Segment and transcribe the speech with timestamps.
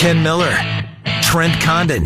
[0.00, 0.56] Ken Miller,
[1.20, 2.04] Trent Condon.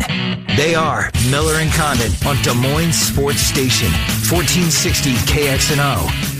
[0.57, 3.89] They are Miller and Condon on Des Moines Sports Station,
[4.27, 6.34] 1460 KXNO.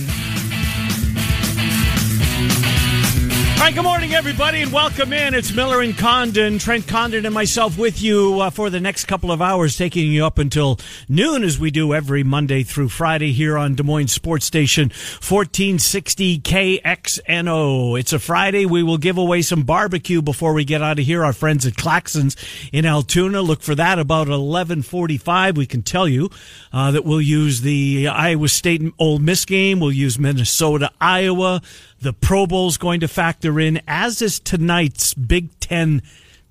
[3.65, 5.33] Right, good morning, everybody, and welcome in.
[5.33, 9.31] It's Miller and Condon, Trent Condon, and myself with you uh, for the next couple
[9.31, 10.79] of hours, taking you up until
[11.09, 16.41] noon, as we do every Monday through Friday here on Des Moines Sports Station, 1460
[16.41, 17.99] KXNO.
[17.99, 18.67] It's a Friday.
[18.67, 21.25] We will give away some barbecue before we get out of here.
[21.25, 22.35] Our friends at Claxons
[22.71, 25.57] in Altoona, look for that about 1145.
[25.57, 26.29] We can tell you
[26.71, 29.79] uh, that we'll use the Iowa State Ole Miss game.
[29.79, 31.63] We'll use Minnesota, Iowa.
[32.01, 36.01] The Pro Bowl is going to factor in, as is tonight's Big Ten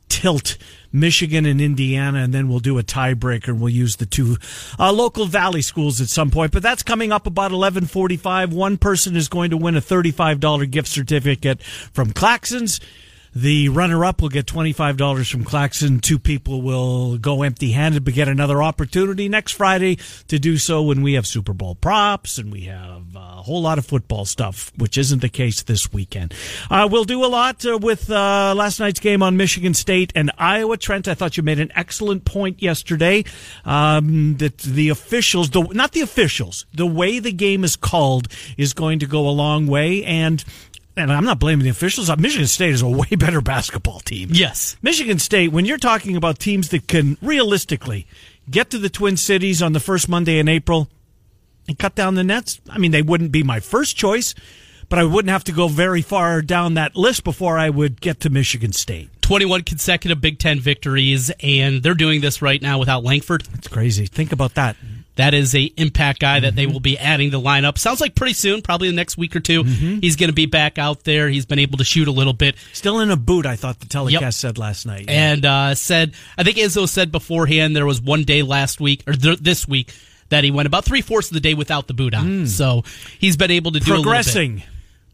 [0.08, 0.56] tilt.
[0.92, 4.36] Michigan and Indiana, and then we'll do a tiebreaker and we'll use the two
[4.78, 6.52] uh, local Valley schools at some point.
[6.52, 8.52] But that's coming up about eleven forty-five.
[8.52, 12.78] One person is going to win a thirty-five dollar gift certificate from Claxons.
[13.34, 16.00] The runner up will get $25 from Claxon.
[16.00, 20.82] Two people will go empty handed, but get another opportunity next Friday to do so
[20.82, 24.72] when we have Super Bowl props and we have a whole lot of football stuff,
[24.76, 26.32] which isn't the case this weekend.
[26.70, 30.30] Uh, we'll do a lot uh, with uh, last night's game on Michigan State and
[30.38, 30.76] Iowa.
[30.76, 33.24] Trent, I thought you made an excellent point yesterday
[33.64, 38.74] um, that the officials, the, not the officials, the way the game is called is
[38.74, 40.04] going to go a long way.
[40.04, 40.44] And
[40.96, 42.08] and I'm not blaming the officials.
[42.08, 44.30] Uh, Michigan State is a way better basketball team.
[44.32, 44.76] Yes.
[44.82, 48.06] Michigan State, when you're talking about teams that can realistically
[48.50, 50.88] get to the Twin Cities on the first Monday in April
[51.66, 54.34] and cut down the nets, I mean, they wouldn't be my first choice,
[54.88, 58.20] but I wouldn't have to go very far down that list before I would get
[58.20, 59.10] to Michigan State.
[59.22, 63.42] 21 consecutive Big Ten victories, and they're doing this right now without Langford.
[63.52, 64.04] That's crazy.
[64.04, 64.76] Think about that.
[65.16, 66.72] That is a impact guy that they mm-hmm.
[66.72, 67.78] will be adding to the lineup.
[67.78, 69.98] Sounds like pretty soon, probably the next week or 2 mm-hmm.
[70.00, 71.28] he's going to be back out there.
[71.28, 72.56] He's been able to shoot a little bit.
[72.72, 74.32] Still in a boot, I thought the telecast Yep.
[74.34, 75.04] said last night.
[75.08, 79.12] And uh, said, I think Izzo said beforehand there was one day last week, or
[79.12, 79.94] th- this week,
[80.30, 82.26] that he went about three fourths of the day without the boot on.
[82.26, 82.48] Mm.
[82.48, 82.82] So
[83.18, 84.08] he's been able to do a little bit.
[84.08, 84.62] Progressing.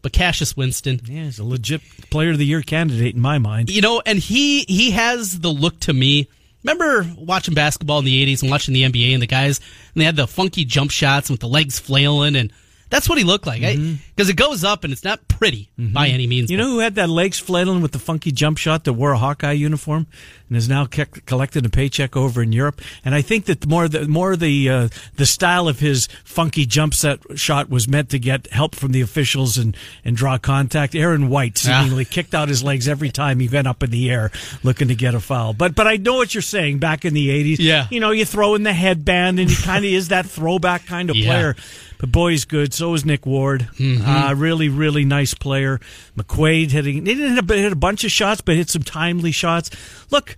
[0.01, 3.69] But Cassius Winston, Yeah, he's a legit player of the year candidate in my mind.
[3.69, 6.27] you know, and he he has the look to me.
[6.63, 9.59] Remember watching basketball in the '80s and watching the NBA and the guys,
[9.93, 12.53] and they had the funky jump shots with the legs flailing, and
[12.91, 13.61] that's what he looked like.
[13.61, 16.45] Because it goes up and it's not pretty by any means.
[16.45, 16.51] Mm-hmm.
[16.51, 19.17] You know who had that legs flailing with the funky jump shot that wore a
[19.17, 20.05] Hawkeye uniform
[20.49, 22.79] and is now ke- collecting a paycheck over in Europe?
[23.03, 26.93] And I think that more the more the uh, the style of his funky jump
[26.93, 29.75] set shot was meant to get help from the officials and
[30.05, 30.93] and draw contact.
[30.93, 31.81] Aaron White Ah.
[31.81, 34.29] seemingly kicked out his legs every time he went up in the air
[34.63, 35.53] looking to get a foul.
[35.53, 36.79] But but I know what you're saying.
[36.79, 37.87] Back in the '80s, Yeah.
[37.89, 41.09] you know, you throw in the headband and he kind of is that throwback kind
[41.09, 41.25] of Yeah.
[41.27, 41.55] player.
[42.01, 42.73] But boy, he's good.
[42.73, 43.69] So is Nick Ward.
[43.77, 44.09] Mm-hmm.
[44.09, 45.79] Uh, really, really nice player.
[46.17, 47.03] McQuaid hitting.
[47.03, 49.69] They didn't hit a, hit a bunch of shots, but hit some timely shots.
[50.11, 50.35] Look,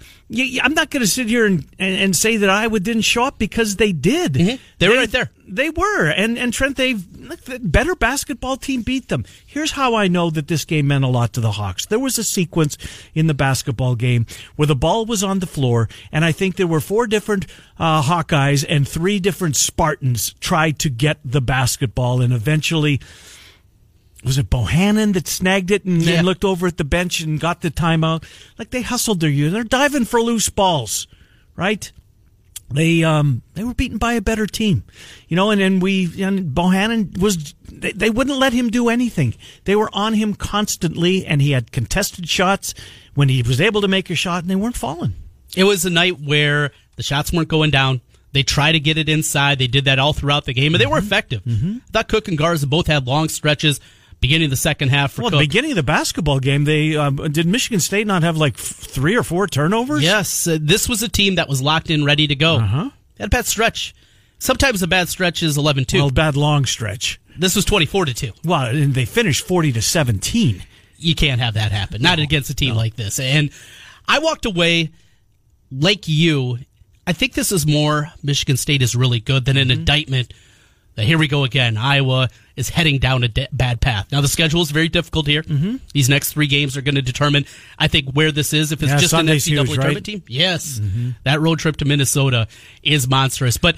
[0.61, 3.39] I'm not going to sit here and, and, and say that Iowa didn't show up
[3.39, 4.33] because they did.
[4.33, 4.55] Mm-hmm.
[4.77, 5.31] They were right there.
[5.47, 9.25] They were, and and Trent, they've the better basketball team beat them.
[9.45, 11.85] Here's how I know that this game meant a lot to the Hawks.
[11.85, 12.77] There was a sequence
[13.13, 14.25] in the basketball game
[14.55, 17.45] where the ball was on the floor, and I think there were four different
[17.77, 22.99] uh, Hawkeyes and three different Spartans tried to get the basketball, and eventually.
[24.23, 26.21] Was it Bohannon that snagged it and, Yeah.
[26.21, 28.23] looked over at the bench and got the timeout?
[28.57, 29.53] Like they hustled their unit.
[29.53, 31.07] They're diving for loose balls,
[31.55, 31.91] right?
[32.71, 34.83] they um they were beaten by a better team
[35.27, 39.35] you know and then we and bohannon was they, they wouldn't let him do anything
[39.65, 42.73] they were on him constantly and he had contested shots
[43.13, 45.13] when he was able to make a shot and they weren't falling
[45.55, 48.01] It was a night where the shots weren't going down.
[48.31, 49.59] They tried to get it inside.
[49.59, 51.43] They did that all throughout the game, and they were effective.
[51.45, 53.79] I thought Cook and Garza both had long stretches
[54.23, 55.39] beginning of the second half for well Cook.
[55.39, 58.59] the beginning of the basketball game they um, did michigan state not have like f-
[58.61, 62.25] three or four turnovers Yes, uh, this was a team that was locked in, ready
[62.27, 62.55] to go.
[62.57, 62.89] Uh-huh.
[63.19, 63.93] Had a bad stretch.
[64.39, 65.93] Sometimes a bad stretch is 11-2.
[65.99, 68.31] well bad long stretch this was 24 to 2.
[68.45, 70.63] well and they finished 40 to 17
[70.97, 72.01] You can't have that happen.
[72.01, 73.19] Not against a team like this.
[73.19, 73.49] And
[74.07, 74.91] I walked away
[75.71, 76.59] like you.
[77.05, 79.79] I think this is more Michigan State is really good than an Mm-hmm.
[79.79, 80.33] indictment
[80.95, 81.77] that here we go again.
[81.77, 84.11] Iowa is heading down a de- bad path.
[84.11, 85.41] Now the schedule is very difficult here.
[85.43, 85.77] Mm-hmm.
[85.93, 87.45] These next three games are going to determine,
[87.79, 88.71] I think, where this is.
[88.71, 90.03] If it's Yeah, just Sunday's an NCAA huge, tournament right?
[90.05, 90.79] team, yes,
[91.23, 92.47] that road trip to Minnesota
[92.83, 93.57] is monstrous.
[93.57, 93.75] But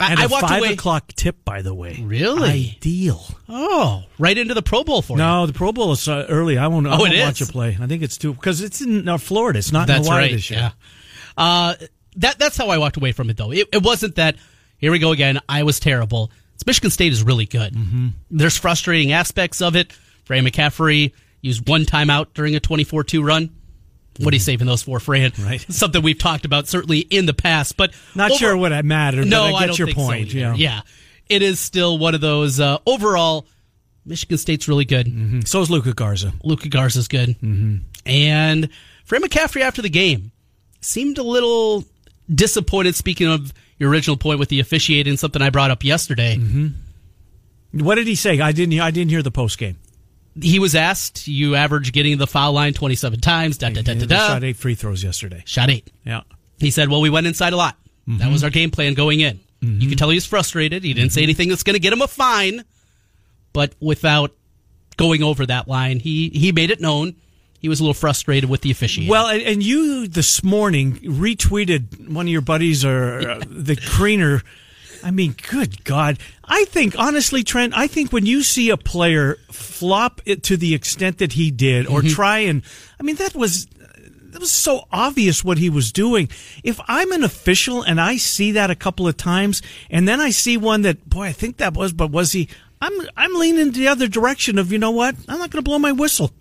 [0.00, 0.72] I, And I a walked five away.
[0.74, 1.98] o'clock tip, by the way.
[2.02, 2.76] Really?
[2.76, 3.24] Ideal.
[3.48, 5.18] Oh, right into the Pro Bowl for you.
[5.18, 6.58] No, the Pro Bowl is uh, early.
[6.58, 7.78] I won't, I Oh, won't watch it play.
[7.80, 9.58] I think it's too because it's in uh, Florida.
[9.60, 10.32] It's not in That's Hawaii right.
[10.32, 10.58] this year.
[10.60, 10.70] Yeah.
[11.36, 11.74] Uh,
[12.16, 13.52] that that's how I walked away from it though.
[13.52, 14.36] It, it wasn't that.
[14.78, 15.40] Here we go again.
[15.48, 16.30] I was terrible.
[16.66, 17.72] Michigan State is really good.
[17.74, 18.08] Mm-hmm.
[18.30, 19.92] There's frustrating aspects of it.
[20.24, 23.50] Fran McCaffery used one timeout during a 24-2 run.
[24.18, 25.30] What are you saving those for, Fran?
[25.30, 25.44] Mm-hmm.
[25.44, 25.60] Right.
[25.72, 29.26] Something we've talked about certainly in the past, but Not over- sure what it mattered.
[29.28, 30.30] No, I get don't your think point.
[30.32, 30.54] So yeah.
[30.54, 30.80] yeah,
[31.28, 32.58] it is still one of those.
[32.58, 33.46] Uh, overall,
[34.04, 35.06] Michigan State's really good.
[35.06, 35.46] Mhm.
[35.46, 36.32] So is Luka Garza.
[36.42, 37.30] Luka Garza's good.
[37.40, 37.76] Mm-hmm.
[38.06, 38.68] And
[39.04, 40.32] Fran McCaffery after the game
[40.80, 41.84] seemed a little
[42.32, 42.94] disappointed.
[42.96, 46.36] Speaking of your original point with the officiating, something I brought up yesterday.
[46.36, 47.84] Mm-hmm.
[47.84, 48.40] What did he say?
[48.40, 48.80] I didn't.
[48.80, 49.76] I didn't hear the post game.
[50.40, 54.06] He was asked, "You average getting the foul line twenty-seven times." Da da da da
[54.06, 54.26] da.
[54.28, 55.42] Shot eight free throws yesterday.
[55.46, 55.90] Shot eight.
[56.04, 56.22] Yeah.
[56.58, 57.76] He said, "Well, we went inside a lot.
[58.06, 58.32] That mm-hmm.
[58.32, 59.80] was our game plan going in." Mm-hmm.
[59.80, 60.84] You can tell he was frustrated.
[60.84, 62.64] He didn't say anything that's going to get him a fine,
[63.52, 64.32] but without
[64.96, 67.16] going over that line, he he made it known
[67.58, 69.10] he was a little frustrated with the officiating.
[69.10, 74.42] Well, and, and you this morning retweeted one of your buddies or uh, the Creener.
[75.04, 76.18] I mean, good God.
[76.44, 80.74] I think, honestly, Trent, I think when you see a player flop it to the
[80.74, 82.62] extent that he did or try and,
[82.98, 83.66] I mean, that was.
[84.30, 86.28] That was so obvious what he was doing.
[86.62, 90.28] If I'm an official and I see that a couple of times, and then I
[90.28, 92.50] see one that, boy, I think that was, but was he?
[92.82, 95.14] I'm I'm leaning the other direction of, you know what?
[95.26, 96.32] I'm not going to blow my whistle.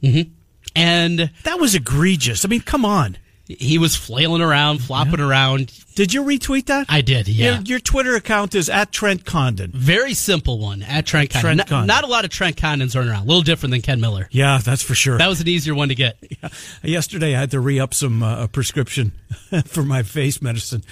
[0.75, 2.45] And That was egregious.
[2.45, 3.17] I mean, come on.
[3.47, 5.71] he was flailing around, flopping around.
[5.95, 6.87] Did you retweet that?
[6.89, 7.53] I did, yeah.
[7.53, 9.71] Your, your Twitter account is at Trent Condon.
[9.73, 11.41] Very simple one at Trent Condon.
[11.41, 11.87] Trent Not- Condon.
[11.87, 13.23] Not, a lot of Trent Condons running around.
[13.23, 14.27] A little different than Ken Miller.
[14.31, 15.17] Yeah, that's for sure.
[15.17, 16.17] That was an easier one to get.
[16.83, 19.13] Yesterday, I had to re up some uh, prescription
[19.67, 20.83] for my face medicine,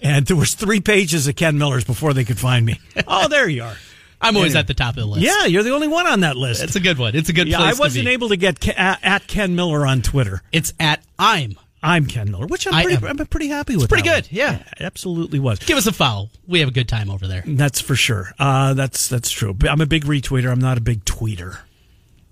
[0.00, 2.78] and there was three pages of Ken Miller's before they could find me.
[3.08, 3.76] oh, there you are.
[4.22, 4.60] I'm always Anyway.
[4.60, 5.24] at the top of the list.
[5.24, 6.62] Yeah, you're the only one on that list.
[6.62, 7.14] It's a good one.
[7.14, 9.86] It's a good yeah, place I wasn't to able to get Ke- at, Ken Miller
[9.86, 10.42] on Twitter.
[10.52, 11.58] It's at I'm.
[11.82, 13.04] I'm Ken Miller, which I'm pretty.
[13.04, 13.88] I'm pretty happy with.
[13.88, 14.62] pretty that good, yeah.
[14.78, 15.58] it absolutely was.
[15.58, 16.30] Give us a follow.
[16.46, 17.42] We have a good time over there.
[17.44, 18.32] That's for sure.
[18.38, 19.56] Uh, that's that's true.
[19.68, 20.50] I'm a big retweeter.
[20.52, 21.58] I'm not a big tweeter.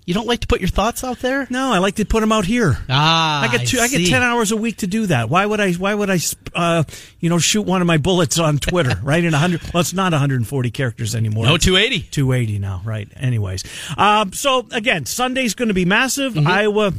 [0.07, 1.47] You don't like to put your thoughts out there?
[1.51, 2.77] No, I like to put them out here.
[2.89, 5.29] Ah, I get two, I, get ten hours a week to do that.
[5.29, 5.73] Why would I?
[5.75, 6.19] Why would I?
[6.55, 6.85] Uh,
[7.21, 9.23] you know, shoot one of my bullets on Twitter, right?
[9.23, 9.63] In a hundred.
[9.73, 11.45] Well, it's not 140 characters anymore.
[11.45, 12.09] No It's 280.
[12.11, 13.09] 280 now, right?
[13.17, 13.63] Anyways,
[13.97, 16.35] um, so again, Sunday's going to be massive.
[16.35, 16.49] Mm-hmm.
[16.49, 16.93] Iowa,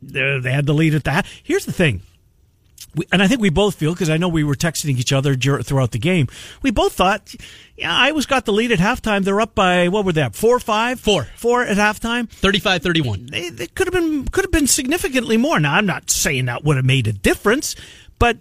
[0.00, 1.26] they they had the lead at that.
[1.42, 2.02] Here's the thing.
[2.94, 5.34] We, and I think we both feel because I know we were texting each other
[5.36, 6.28] dur- throughout the game.
[6.62, 7.34] We both thought,
[7.76, 9.24] yeah, Iowa's got the lead at halftime.
[9.24, 10.22] They're up by what were they?
[10.22, 10.34] up?
[10.34, 11.24] Four, five, Four.
[11.36, 13.26] four at halftime 35 31.
[13.26, 15.58] they, they could have been could have been significantly more.
[15.60, 17.74] Now I'm not saying that would have made a difference,
[18.18, 18.38] but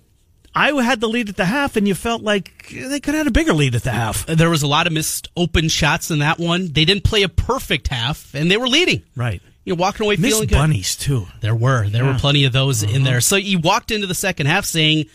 [0.56, 3.28] Iowa had the lead at the half, and you felt like they could have had
[3.28, 4.30] a bigger lead at the half.
[4.30, 6.68] Uh, there was a lot of missed open shots in that one.
[6.72, 9.02] They didn't play a perfect half, and they were leading.
[9.16, 9.42] Right.
[9.65, 10.56] You're walking away Miss feeling good.
[10.56, 11.27] bunnies too.
[11.42, 11.88] There were.
[11.88, 12.94] There were plenty of those Uh-huh.
[12.95, 13.21] in there.
[13.21, 15.06] So you walked into the second half saying,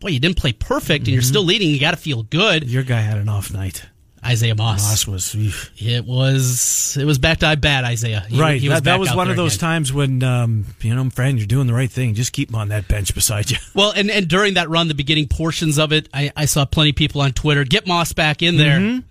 [0.00, 1.12] boy, you didn't play perfect and Mm-hmm.
[1.14, 1.70] you're still leading.
[1.70, 2.68] You got to feel good.
[2.68, 3.84] Your guy had an off night.
[4.26, 4.82] Isaiah Moss.
[4.82, 5.70] Moss was eef.
[5.76, 8.24] It was it was back to bad Isaiah.
[8.26, 8.58] He- right.
[8.58, 9.60] he that, that back was out one of those again.
[9.68, 12.14] times when um, you know, Fran, you're doing the right thing.
[12.14, 13.58] Just keep him on that bench beside you.
[13.74, 16.90] Well, and, and during that run, the beginning portions of it, I, I saw plenty
[16.90, 19.02] of people on Twitter get Moss back in there.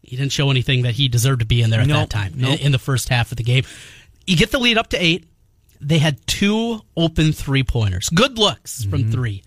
[0.00, 2.32] He didn't show anything that he deserved to be in there at Nope, that time
[2.36, 2.58] nope.
[2.60, 3.64] in, in the first half of the game.
[4.26, 5.26] You get the lead up to eight.
[5.80, 8.08] They had two open three pointers.
[8.08, 9.42] Good looks from three.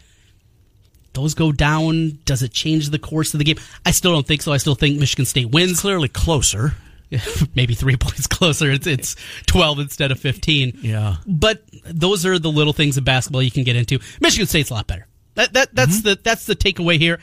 [1.14, 2.20] Those go down.
[2.26, 3.56] Does it change the course of the game?
[3.86, 4.52] I still don't think so.
[4.52, 5.80] I still think Michigan State wins.
[5.80, 6.74] Clearly closer.
[7.56, 8.70] Maybe three points closer.
[8.72, 9.16] It's it's
[9.46, 10.78] twelve instead of fifteen.
[10.82, 11.16] Yeah.
[11.26, 14.00] But those are the little things in basketball you can get into.
[14.20, 15.08] Michigan State's a lot better.
[15.36, 16.10] That that that's Mm-hmm.
[16.10, 17.20] the that's the takeaway here.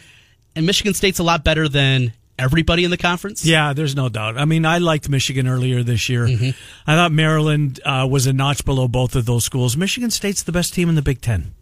[0.56, 3.44] And Michigan State's a lot better than everybody in the conference.
[3.44, 4.36] Yeah, there's no doubt.
[4.36, 6.26] I mean, I liked Michigan earlier this year.
[6.86, 9.76] I thought Maryland uh, was a notch below both of those schools.
[9.76, 11.54] Michigan State's the best team in the Big Ten.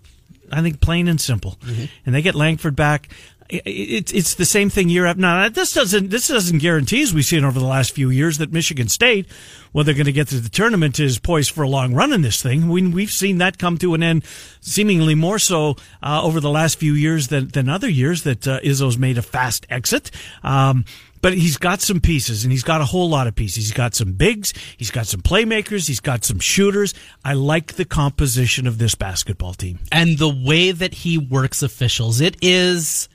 [0.52, 1.58] I think plain and simple.
[2.04, 3.08] And they get Langford back.
[3.50, 5.20] It's it's the same thing year after.
[5.20, 8.52] Now this doesn't this doesn't guarantee as we've seen over the last few years that
[8.52, 9.26] Michigan State,
[9.72, 12.22] well, they're going to get to the tournament, is poised for a long run in
[12.22, 12.68] this thing.
[12.68, 14.24] We, we've seen that come to an end,
[14.60, 18.60] seemingly more so uh, over the last few years than than other years that uh,
[18.60, 20.10] Izzo's made a fast exit.
[20.42, 20.84] Um,
[21.22, 23.56] but he's got some pieces, and he's got a whole lot of pieces.
[23.56, 26.94] He's got some bigs, he's got some playmakers, he's got some shooters.
[27.24, 29.80] I like the composition of this basketball team.
[29.92, 33.09] And the way that he works officials, it is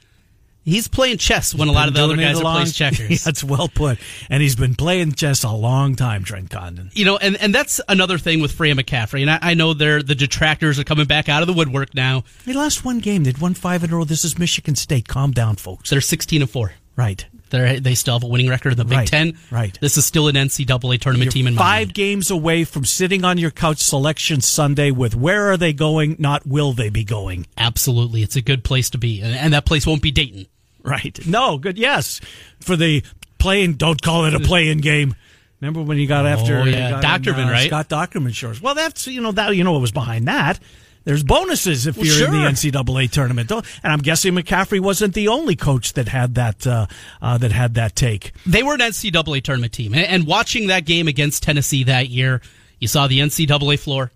[0.65, 3.23] He's playing chess when a lot of the other guys are playing checkers.
[3.23, 3.99] That's well put.
[4.29, 6.89] And he's been playing chess a long time, Trent Condon.
[6.93, 9.21] You know, and, and that's another thing with Fran McCaffery.
[9.21, 12.23] And I, I know they're the detractors are coming back out of the woodwork now.
[12.45, 13.23] They lost one game.
[13.23, 14.03] They'd won five in a row.
[14.05, 15.07] This is Michigan State.
[15.07, 15.91] Calm down, folks.
[15.91, 16.73] They're sixteen and four.
[16.95, 17.25] Right.
[17.51, 19.37] They're, they still have a winning record in the Big Right, Ten.
[19.51, 19.77] right.
[19.79, 21.93] This is still an NCAA tournament team in Five mind.
[21.93, 26.45] games away from sitting on your couch selection Sunday with where are they going, not
[26.47, 27.45] will they be going.
[27.57, 30.47] Absolutely, it's a good place to be, and, and that place won't be Dayton.
[30.89, 31.19] Right.
[31.25, 31.77] No, good.
[31.77, 32.21] Yes.
[32.59, 33.03] For the
[33.39, 35.15] playing, don't call it a playing game.
[35.61, 37.01] Remember when you got after Oh, you yeah.
[37.01, 37.67] got in, Dochterman, right?
[37.67, 38.61] Scott Dochterman shorts.
[38.61, 40.59] Well, that's you know that you know what was behind that.
[41.05, 42.37] There's bonuses if Well, you're in the.
[42.71, 46.87] NCAA tournament, and I'm guessing McCaffery wasn't the only coach that had that uh,
[47.21, 48.31] uh, that had that take.
[48.45, 52.41] They were an NCAA tournament team, and, and watching that game against Tennessee that year,
[52.79, 54.11] you saw the NCAA floor.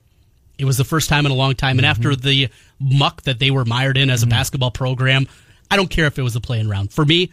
[0.58, 2.50] It was the first time in a long time, and after the
[2.80, 5.28] muck that they were mired in as a basketball program,
[5.72, 6.92] I don't care if it was a playing round.
[6.92, 7.32] For me,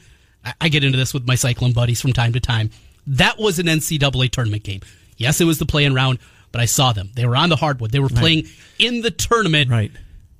[0.61, 2.71] I, get into this with my cycling buddies from time to time.
[3.07, 4.81] That was an NCAA tournament game.
[5.17, 6.19] Yes, it was the playing round,
[6.53, 7.11] but I saw them.
[7.15, 7.91] They were on the hardwood.
[7.91, 8.47] They were playing
[8.79, 9.71] in the tournament.
[9.71, 9.91] Right.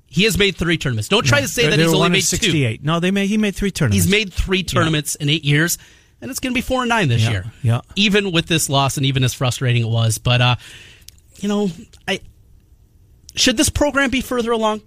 [0.05, 1.09] He has made three tournaments.
[1.09, 2.77] Don't try to say that they he's only made two.
[2.81, 4.05] No, they made he made three tournaments.
[4.05, 5.77] He's made three tournaments in eight years,
[6.21, 7.45] and it's going to be four and nine this Yeah, year.
[7.61, 7.81] yeah.
[7.95, 10.55] Even with this loss, and even as frustrating it was, but uh,
[11.37, 11.69] you know,
[12.07, 12.21] I
[13.35, 14.81] should this program be further along?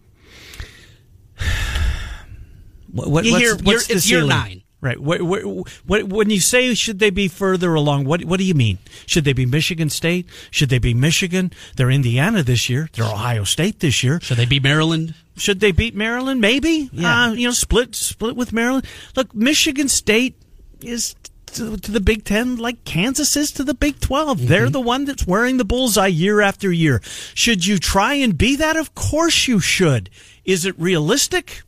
[2.92, 4.62] What, You hear- what's you're- it's year nine.
[4.82, 4.98] Right.
[4.98, 8.78] What, what, when you say should they be further along, what what do you mean?
[9.04, 10.26] Should they be Michigan State?
[10.50, 11.52] Should they be Michigan?
[11.76, 12.88] They're Indiana this year.
[12.94, 14.20] They're Ohio State this year.
[14.22, 15.14] Should they be Maryland?
[15.36, 16.40] Should they beat Maryland?
[16.40, 16.88] Maybe.
[16.94, 17.24] Yeah.
[17.26, 18.86] Uh, you know, split split with Maryland.
[19.16, 20.36] Look, Michigan State
[20.82, 21.14] is
[21.52, 24.80] to, to the Big Ten like Kansas is to the Big 12 they They're the
[24.80, 27.02] one that's wearing the bullseye year after year.
[27.34, 28.76] Should you try and be that?
[28.78, 30.08] Of course you should.
[30.46, 31.62] Is it realistic?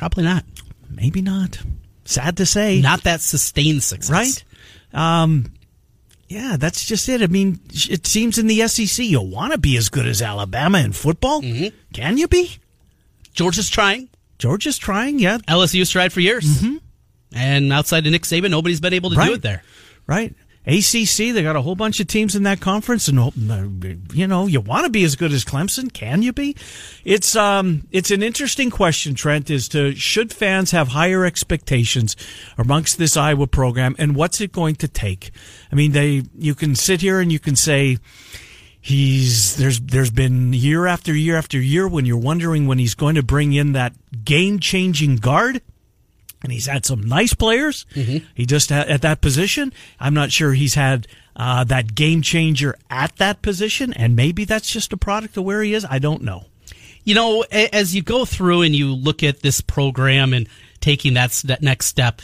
[0.00, 0.44] Probably not.
[0.88, 1.60] Maybe not.
[2.06, 2.80] Sad to say.
[2.80, 4.44] Not that sustained success, right?
[5.22, 5.52] Um,
[6.26, 7.20] yeah, that's just it.
[7.22, 10.78] I mean, it seems in the SEC you want to be as good as Alabama
[10.78, 11.42] in football.
[11.42, 11.76] Mm-hmm.
[11.92, 12.58] Can you be?
[13.34, 14.08] Georgia's trying.
[14.38, 16.64] Georgia's trying, yeah, LSU's tried for years,
[17.34, 19.20] and outside of Nick Saban, nobody's been able to Mm-hmm.
[19.20, 19.28] Right.
[19.28, 19.62] do it there.
[20.06, 20.34] right.
[20.70, 23.30] ACC, they got a whole bunch of teams in that conference, and uh,
[24.14, 25.92] you know you want to be as good as Clemson.
[25.92, 26.56] Can you be?
[27.04, 29.50] It's um, it's an interesting question, Trent.
[29.50, 32.14] As to should fans have higher expectations
[32.56, 35.32] amongst this Iowa program, and what's it going to take?
[35.72, 37.98] I mean, they you can sit here and you can say
[38.80, 43.16] he's there's there's been year after year after year when you're wondering when he's going
[43.16, 43.92] to bring in that
[44.24, 45.60] game changing guard
[46.42, 47.86] and he's had some nice players.
[48.34, 49.72] He just had, at that position.
[49.98, 51.06] I'm not sure he's had
[51.36, 55.62] uh, that game changer at that position, and maybe that's just a product of where
[55.62, 55.86] he is.
[55.88, 56.46] I don't know.
[57.04, 60.48] You know, as you go through and you look at this program and
[60.80, 62.20] taking that, that next step,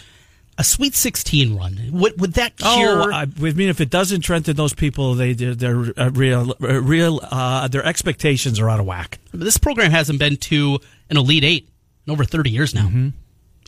[0.59, 3.03] a Sweet 16 run, would, would that cure?
[3.03, 6.11] Oh, I, I mean, if it doesn't, Trent, then those people, they they're, they're uh,
[6.11, 9.19] real, uh, real, uh, their expectations are out of whack.
[9.33, 10.79] this program hasn't been to
[11.11, 11.69] an Elite Eight
[12.07, 12.87] in over 30 years now.
[12.87, 13.09] Mm-hmm.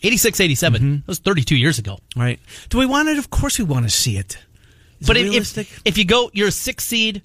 [0.02, 0.80] 86, 87.
[0.80, 0.94] Mm-hmm.
[0.96, 1.98] That was 32 years ago.
[2.16, 2.40] Right?
[2.68, 3.18] Do we want it?
[3.18, 4.38] Of course, we want to see it.
[5.00, 7.22] Is but it if, if, if you go, you're a six seed,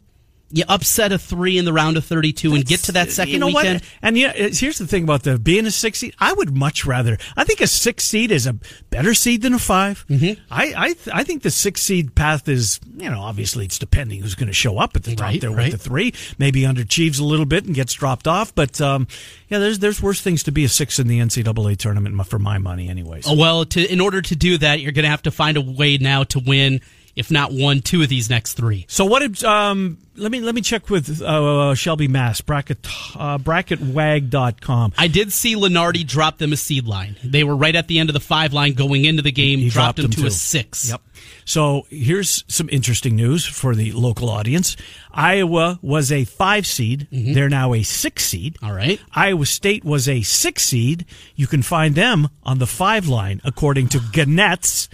[0.53, 3.39] you upset a three in the round of 32 and get to that second you
[3.39, 3.81] know weekend.
[3.81, 3.89] What?
[4.03, 6.13] And yeah, here's the thing about the being a six seed.
[6.19, 7.17] I would much rather.
[7.36, 8.53] I think a six seed is a
[8.89, 10.41] better seed than a 5 Mm-hmm.
[10.51, 14.22] I I, th- I think the six seed path is you know obviously it's depending
[14.22, 15.72] who's going to show up at the top Right, there right.
[15.72, 16.13] with the three.
[16.38, 18.53] Maybe underachieves a little bit and gets dropped off.
[18.53, 19.07] But um,
[19.50, 22.57] yeah, there's there's worse things to be a six in the NCAA tournament for my
[22.60, 23.25] money, anyways.
[23.27, 25.62] Oh, well, to, in order to do that, you're going to have to find a
[25.62, 26.79] way now to win,
[27.15, 28.86] if not one, two of these next three.
[28.88, 29.20] So what?
[29.20, 34.93] Did, um, let me let me check with uh, Shelby Mast bracket uh, bracketwag.com.
[34.98, 37.15] I did see Lunardi drop them a seed line.
[37.24, 39.70] They were right at the end of the five line going into the game, He
[39.70, 40.27] dropped, them to too.
[40.27, 40.89] a six.
[40.89, 41.01] Yep.
[41.46, 44.77] So here's some interesting news for the local audience.
[45.12, 47.08] Iowa was a five seed.
[47.12, 48.58] They're now a six seed.
[48.62, 49.00] All right.
[49.13, 51.05] Iowa State was a six seed.
[51.36, 54.89] You can find them on the five line, according to Gannett's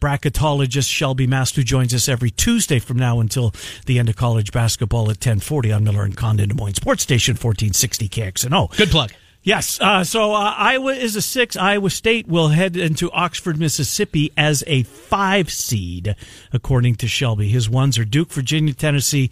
[0.00, 3.54] bracketologist Shelby Mast, who joins us every Tuesday from now until
[3.86, 7.32] the end of college basketball at 1040 on Miller and Condon Des Moines Sports Station
[7.34, 8.76] 1460 KXNO.
[8.76, 9.12] Good plug.
[9.42, 9.80] Yes.
[9.80, 11.56] Uh, so uh, Iowa is a six.
[11.56, 16.14] Iowa State will head into Oxford, Mississippi as a five seed,
[16.52, 17.48] according to Shelby.
[17.48, 19.30] His ones are Duke, Virginia, Tennessee,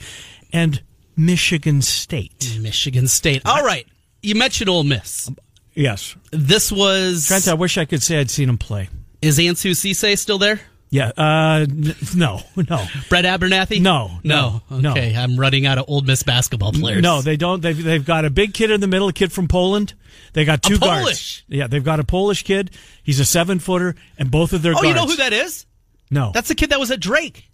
[0.53, 0.83] and
[1.17, 2.59] Michigan State.
[2.61, 3.43] Michigan State.
[3.45, 3.87] All right.
[4.23, 5.31] You mentioned Ole Miss.
[5.75, 6.17] Yes.
[6.33, 7.27] This was.
[7.27, 8.89] Trent, I wish I could say I'd seen him play.
[9.23, 10.61] Is Ansu Sesay still there?
[10.91, 11.11] Yeah.
[11.19, 12.87] Uh, n- no, no.
[13.09, 13.81] Brett Abernathy?
[13.81, 14.63] No, no.
[14.71, 14.91] no, no.
[14.93, 17.03] Okay, I'm running out of Ole Miss basketball players.
[17.03, 17.61] No, they don't.
[17.61, 19.93] They've, they've got a big kid in the middle, a kid from Poland.
[20.33, 21.03] They got two guards.
[21.03, 21.45] Polish?
[21.49, 22.71] Yeah, they've got a Polish kid.
[23.03, 24.89] He's a seven footer, and both of their Oh, guards.
[24.89, 25.67] you know who that is?
[26.11, 27.45] No, That's the kid that was at Drake.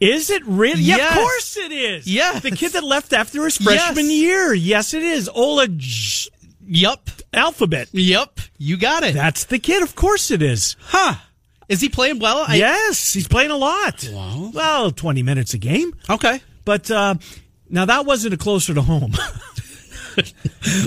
[0.00, 0.82] is it really?
[0.82, 1.10] Yeah, Yes.
[1.10, 2.06] of course it is.
[2.06, 2.42] Yes.
[2.42, 4.14] the kid that left after his freshman Yes.
[4.14, 4.54] year.
[4.54, 5.28] Yes, it is.
[5.32, 6.30] Ola J-
[6.70, 7.08] Yup.
[7.32, 7.88] Alphabet.
[7.92, 8.40] Yup.
[8.58, 9.14] You got it.
[9.14, 9.82] That's the kid.
[9.82, 10.76] Of course it is.
[10.80, 11.14] huh.
[11.68, 12.44] Is he playing well?
[12.46, 14.08] I- yes, he's playing a lot.
[14.12, 14.50] Wow.
[14.54, 16.40] Well, twenty minutes a game, Okay.
[16.64, 17.16] but uh,
[17.68, 19.12] now that wasn't a closer to home.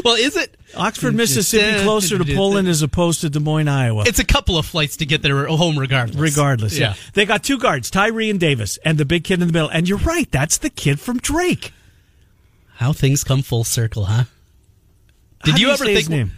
[0.04, 0.58] Well, is it?
[0.76, 4.04] Oxford, Mississippi, closer to Poland as opposed to Des Moines, Iowa.
[4.06, 6.18] It's a couple of flights to get there home regardless.
[6.20, 6.90] Regardless, yeah.
[6.90, 6.94] Yeah.
[7.14, 9.70] They got two guards, Tyree and Davis, and the big kid in the middle.
[9.70, 11.72] And you're right, that's the kid from Drake.
[12.76, 14.26] How things come full circle, huh?
[15.43, 16.31] Did do you ever think his name?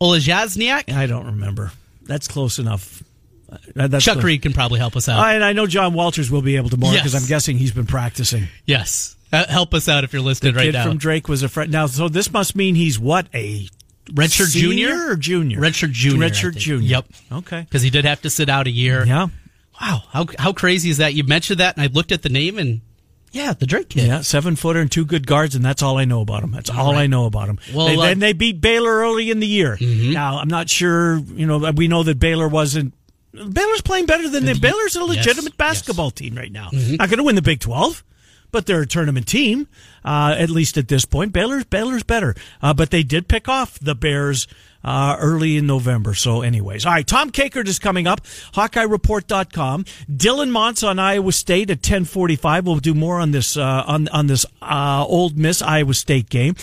[0.00, 0.92] Olajazniak?
[0.92, 1.72] I don't remember.
[2.02, 3.02] That's close enough.
[3.50, 4.24] Uh, That's Chuck close.
[4.24, 5.18] Reed can probably help us out.
[5.18, 7.02] I, and I know John Walters will be able to more Yes.
[7.02, 8.48] because I'm guessing he's been practicing.
[8.66, 9.14] yes.
[9.30, 10.84] Uh, help us out if you're listening right kid now.
[10.84, 11.70] from Drake was a friend.
[11.70, 13.68] Now, so this must mean he's what a
[14.10, 15.10] Redshirt junior?
[15.10, 15.60] or junior?
[15.60, 16.88] Redshirt junior, Redshirt junior.
[16.88, 17.06] Yep.
[17.32, 17.60] Okay.
[17.60, 19.04] Because he did have to sit out a year.
[19.04, 19.26] Yeah.
[19.78, 20.02] Wow.
[20.12, 21.12] How, how crazy is that?
[21.12, 22.80] You mentioned that, and I looked at the name, and
[23.32, 24.06] yeah, the Drake kid.
[24.06, 26.50] Yeah, seven footer and two good guards, and that's all I know about him.
[26.52, 27.58] That's all, I know about him.
[27.74, 29.76] Well, they, uh, then they beat Baylor early in the year.
[29.80, 31.18] Now I'm not sure.
[31.18, 32.94] You know, we know that Baylor wasn't.
[33.32, 35.56] Baylor's playing better than the Baylor's a legitimate yes.
[35.56, 36.70] basketball team right now.
[36.72, 38.02] Not going to win the Big Twelve,
[38.50, 39.68] but they're a tournament team.
[40.04, 42.34] Uh, at least at this point, Baylor's Baylor's better.
[42.62, 44.48] Uh, but they did pick off the Bears.
[44.88, 46.14] Uh, early in November.
[46.14, 47.06] So, anyways, all right.
[47.06, 48.22] Tom Kakert is coming up.
[48.54, 49.84] HawkeyeReport.com.
[50.10, 52.66] Dylan Montz on Iowa State at 1045.
[52.66, 56.56] We'll do more on this, uh, on, on this, uh, Ole Miss Iowa State game.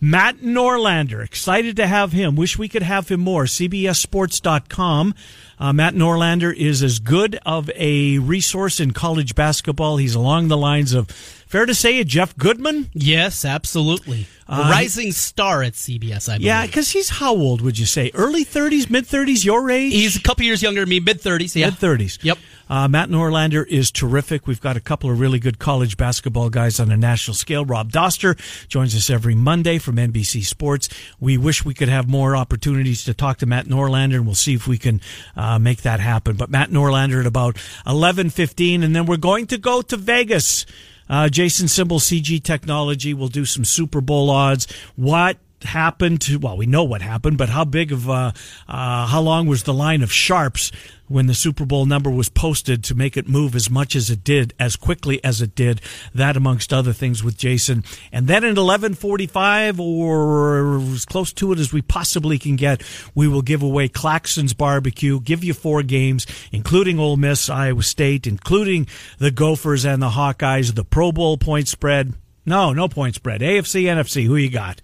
[0.00, 2.36] Matt Norlander, excited to have him.
[2.36, 3.46] Wish we could have him more.
[3.46, 5.14] CBSSports.com.
[5.58, 9.96] Uh, Matt Norlander is as good of a resource in college basketball.
[9.96, 11.08] He's along the lines of,
[11.54, 12.90] fair to say, a Jeff Goodman.
[12.94, 14.26] Yes, absolutely.
[14.48, 16.46] A Uh, rising star at CBS, I believe.
[16.46, 18.10] Yeah, because he's how old would you say?
[18.12, 19.92] Early 30s, mid 30s, your age?
[19.92, 21.54] He's a couple years younger than me, mid 30s.
[21.54, 21.66] Yeah.
[21.66, 22.18] Mid 30s.
[22.22, 22.38] Yep.
[22.68, 24.46] Uh, Matt Norlander is terrific.
[24.48, 27.64] We've got a couple of really good college basketball guys on a national scale.
[27.64, 28.36] Rob Doster
[28.68, 30.88] joins us every Monday from NBC Sports.
[31.20, 34.54] We wish we could have more opportunities to talk to Matt Norlander, and we'll see
[34.54, 35.00] if we can
[35.36, 36.34] uh, make that happen.
[36.36, 40.66] But Matt Norlander at about 11:15, and then we're going to go to Vegas.
[41.08, 44.66] Uh, Jason Simbal, CG Technology, will do some Super Bowl odds.
[44.96, 48.32] What happened to well we know what happened but how big of uh,
[48.68, 50.70] uh how long was the line of sharps
[51.08, 54.24] when the super bowl number was posted to make it move as much as it
[54.24, 55.80] did as quickly as it did?
[56.14, 57.84] That amongst other things with jason.
[58.12, 62.82] And then at 11.45 or as close to it as we possibly can get
[63.14, 68.26] we will give away claxon's barbecue give you four games including Ole miss iowa state
[68.26, 68.86] including
[69.18, 72.14] the gophers and the hawkeyes the pro bowl point spread.
[72.46, 73.40] No no point spread.
[73.40, 74.80] Afc nfc who you got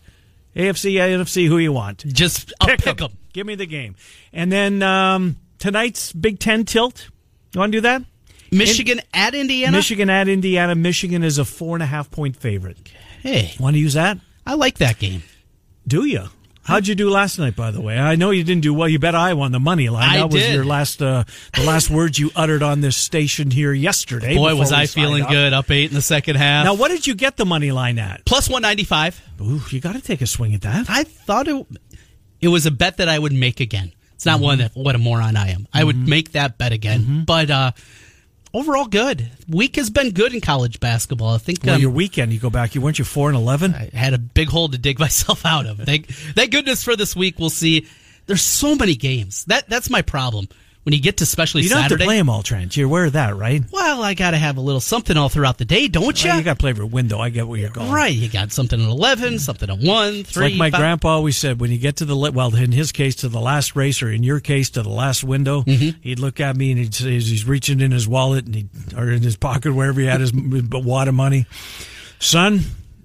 [0.56, 1.98] AFC, NFC, who you want?
[2.06, 3.10] Just I'll pick, 'em.
[3.32, 3.94] Give me the game.
[4.32, 7.08] And then um, tonight's Big Ten tilt.
[7.52, 8.02] You want to do that?
[8.52, 9.76] Michigan at Indiana?
[9.76, 10.74] Michigan at Indiana.
[10.74, 12.78] Michigan is a four and a half point favorite.
[13.22, 14.18] Hey, Want to use that?
[14.46, 15.22] I like that game.
[15.86, 16.24] Do you?
[16.70, 17.98] How'd you do last night, by the way?
[17.98, 18.88] I know you didn't do well.
[18.88, 20.08] You bet I won the money line.
[20.08, 20.54] I that was did.
[20.54, 24.36] your last, uh, the last words you uttered on this station here yesterday.
[24.36, 25.30] Boy, was I feeling up.
[25.30, 25.52] good.
[25.52, 26.64] Up eight in the second half.
[26.64, 28.24] Now, what did you get the money line at?
[28.24, 29.20] Plus 195.
[29.40, 30.86] Ooh, you got to take a swing at that.
[30.88, 31.66] I thought it,
[32.40, 33.92] it was a bet that I would make again.
[34.14, 35.66] It's not one that what a moron I am.
[35.72, 37.24] I would make that bet again.
[37.26, 37.72] But uh,
[38.52, 39.30] overall, good.
[39.48, 41.34] Week has been good in college basketball.
[41.34, 42.74] I think Well, um, your weekend, you go back.
[42.74, 43.74] You weren't you four and eleven?
[43.74, 45.78] I had a big hole to dig myself out of.
[45.78, 47.38] Thank, thank goodness for this week.
[47.38, 47.86] We'll see.
[48.26, 49.44] There's so many games.
[49.46, 50.48] That that's my problem.
[50.82, 52.74] When you get to especially You don't Saturday, have to play them all, Trent.
[52.74, 53.62] You're aware of that, right?
[53.70, 56.30] well, I got to have a little something all throughout the day, don't you?
[56.30, 57.18] Well, you got to play for a window.
[57.18, 57.90] I get where you're going.
[57.92, 58.12] right.
[58.14, 60.48] You got something at eleven, something at one, It's three.
[60.50, 60.80] like my five.
[60.80, 63.76] grandpa always said, when you get to the well, in his case, to the last
[63.76, 66.00] race, or in your case, to the last window, Mm-hmm.
[66.00, 69.10] he'd look at me and he'd say, he's reaching in his wallet and he or
[69.10, 71.44] in his pocket wherever he had his wad of money.
[72.20, 72.60] Son,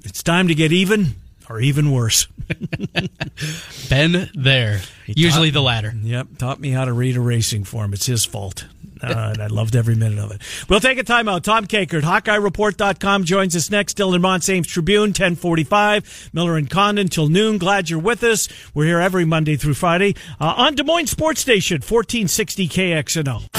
[0.06, 1.16] it's time to get even,
[1.50, 2.28] or even worse.
[3.90, 4.82] Been there.
[5.06, 5.94] Usually the latter.
[6.02, 7.94] Yep, taught me how to read a racing form.
[7.94, 8.66] It's his fault.
[9.02, 10.42] Uh, and I loved every minute of it.
[10.70, 11.44] We'll take a timeout.
[11.44, 13.98] Tom Kakert, HawkeyeReport.com joins us next.
[13.98, 16.30] Dylan Montz, Ames Tribune, 1045.
[16.34, 17.58] Miller and Condon till noon.
[17.58, 18.48] Glad you're with us.
[18.74, 23.50] We're here every Monday through Friday uh, on Des Moines Sports Station, 1460 KXNO.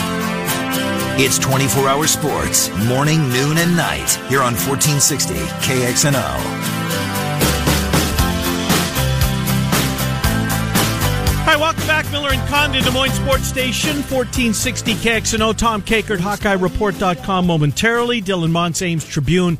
[1.18, 6.85] It's 24 hour sports, morning, noon, and night, here on 1460 KXNO.
[11.56, 12.10] Right, welcome back.
[12.12, 15.56] Miller and Condon, Des Moines Sports Station, 1460 KXNO.
[15.56, 18.20] Tom Kakert, HawkeyeReport.com momentarily.
[18.20, 19.58] Dylan Montz, Ames Tribune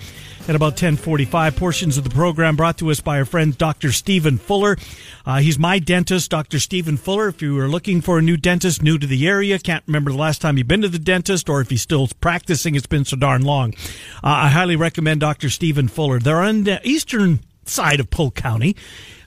[0.48, 1.56] at about 1045.
[1.56, 3.92] Portions of the program brought to us by our friend Dr.
[3.92, 4.76] Stephen Fuller.
[5.24, 6.61] Uh, he's my dentist, Dr.
[6.61, 7.28] Stephen Fuller.
[7.28, 10.18] If you are looking for a new dentist new to the area, can't remember the
[10.18, 13.16] last time you've been to the dentist, or if he's still practicing, it's been so
[13.16, 13.74] darn long.
[14.22, 15.50] Uh, I highly recommend Dr.
[15.50, 16.18] Stephen Fuller.
[16.18, 18.76] They're on the eastern side of Polk County.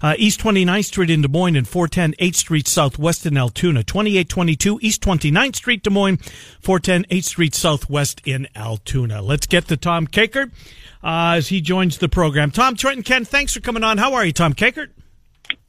[0.01, 3.83] Uh, East 29th Street in Des Moines and 410 8th Street Southwest in Altoona.
[3.83, 6.17] 2822 East 29th Street, Des Moines,
[6.61, 9.21] 410 8th Street Southwest in Altoona.
[9.21, 10.51] Let's get to Tom Kakert
[11.03, 12.51] uh, as he joins the program.
[12.51, 13.97] Tom, Trenton, Ken, thanks for coming on.
[13.97, 14.89] How are you, Tom Kakert?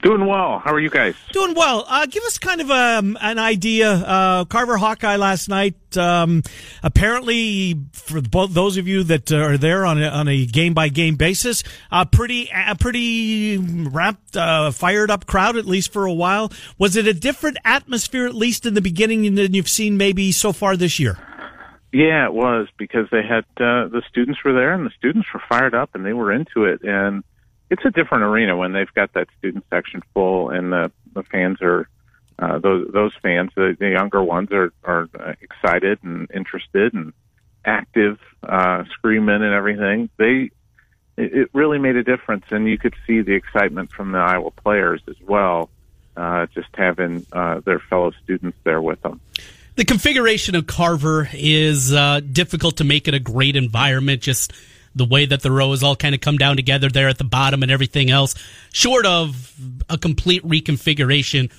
[0.03, 0.61] Doing well.
[0.61, 1.15] How are you guys?
[1.33, 1.85] Doing well.
[1.87, 3.91] Uh, give us kind of um, an idea.
[3.91, 5.75] Uh, Carver Hawkeye last night.
[5.95, 6.43] Um,
[6.83, 10.89] apparently, for both those of you that are there on a, on a game by
[10.89, 16.13] game basis, a pretty a pretty wrapped, uh, fired up crowd at least for a
[16.13, 16.51] while.
[16.79, 20.53] Was it a different atmosphere at least in the beginning than you've seen maybe so
[20.53, 21.19] far this year?
[21.93, 25.43] Yeah, it was because they had uh, the students were there and the students were
[25.49, 27.25] fired up and they were into it and
[27.71, 31.59] it's a different arena when they've got that student section full and the the fans
[31.63, 31.89] are
[32.39, 35.09] uh, those those fans the, the younger ones are are
[35.41, 37.13] excited and interested and
[37.65, 40.51] active uh screaming and everything they
[41.17, 44.51] it, it really made a difference and you could see the excitement from the Iowa
[44.51, 45.71] players as well
[46.17, 49.21] uh just having uh their fellow students there with them
[49.77, 54.21] the configuration of Carver is uh, difficult to make it a great environment.
[54.21, 54.53] Just
[54.95, 57.63] the way that the rows all kind of come down together there at the bottom
[57.63, 58.35] and everything else,
[58.73, 59.55] short of
[59.89, 61.51] a complete reconfiguration.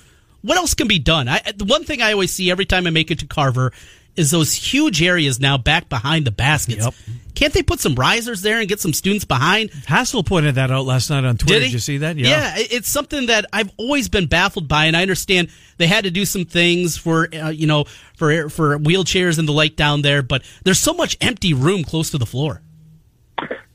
[0.42, 1.28] What else can be done?
[1.28, 3.72] I, the one thing I always see every time I make it to Carver
[4.16, 6.84] is those huge areas now back behind the baskets.
[6.84, 6.94] Yep.
[7.34, 9.70] Can't they put some risers there and get some students behind?
[9.86, 11.60] Hassel pointed that out last night on Twitter.
[11.60, 12.16] Did, Did you see that?
[12.16, 12.28] Yeah.
[12.28, 12.54] yeah.
[12.58, 16.26] it's something that I've always been baffled by, and I understand they had to do
[16.26, 17.84] some things for uh, you know
[18.16, 22.10] for for wheelchairs and the like down there, but there's so much empty room close
[22.10, 22.60] to the floor.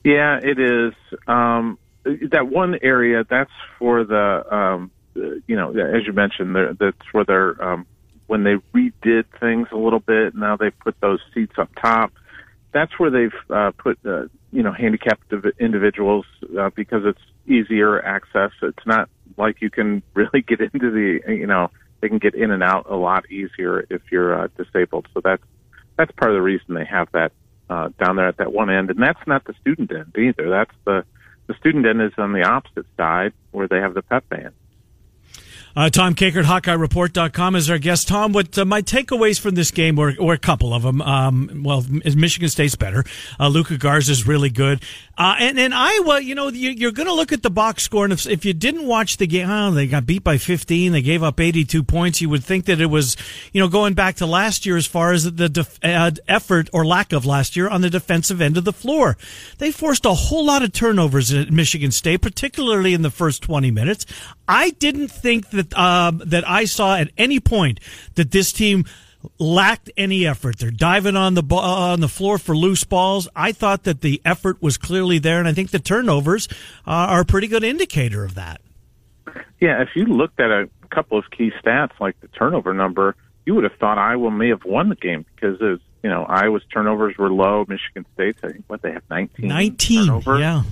[0.08, 0.94] Yeah, it is.
[1.28, 1.78] Um,
[2.32, 7.62] that one area that's for the um, you know as you mentioned that's where they're
[7.62, 7.86] um,
[8.28, 10.34] when they redid things a little bit.
[10.34, 12.14] Now they put those seats up top.
[12.72, 16.26] That's where they've uh, put uh, you know handicapped individuals
[16.58, 18.52] uh, because it's easier access.
[18.62, 22.52] It's not like you can really get into the you know they can get in
[22.52, 25.10] and out a lot easier if you're uh, disabled.
[25.14, 25.44] So that's
[25.98, 27.34] that's part of the reason they have that
[27.70, 30.50] uh, down there at that one end, and that's not the student end either.
[30.50, 31.04] That's the
[31.48, 34.54] the student end is on the opposite side where they have the pep band.
[35.78, 38.08] Uh, Tom Kakert, HawkeyeReport.com is our guest.
[38.08, 41.04] Tom, what uh, my takeaways from this game were, were a couple of them.
[41.04, 43.06] Um, well, Michigan State's better.
[43.40, 44.82] Uh, Luka Garza is really good.
[45.20, 48.06] Uh, and, and Iowa, you know, you, are going to look at the box score,
[48.06, 50.94] and if, if you didn't watch the game, oh, they got beat by 15.
[50.94, 52.22] They gave up 82 points.
[52.22, 53.16] You would think that it was,
[53.54, 56.88] you know, going back to last year as far as the def- uh, effort or
[56.88, 59.16] lack of last year on the defensive end of the floor.
[59.60, 63.70] They forced a whole lot of turnovers at Michigan State, particularly in the first 20
[63.70, 64.08] minutes.
[64.48, 67.80] I didn't think that um, that I saw at any point
[68.16, 68.86] that this team
[69.40, 70.60] lacked any effort.
[70.60, 73.28] They're diving on the ball, uh, on the floor for loose balls.
[73.36, 76.48] I thought that the effort was clearly there, and I think the turnovers
[76.86, 78.62] uh, are a pretty good indicator of that.
[79.60, 83.56] Yeah, if you looked at a couple of key stats like the turnover number, you
[83.56, 87.18] would have thought Iowa may have won the game because was, you know Iowa's turnovers
[87.18, 87.66] were low.
[87.68, 89.48] Michigan State's I think what they have nineteen.
[89.48, 90.40] Nineteen, turnovers.
[90.40, 90.64] yeah.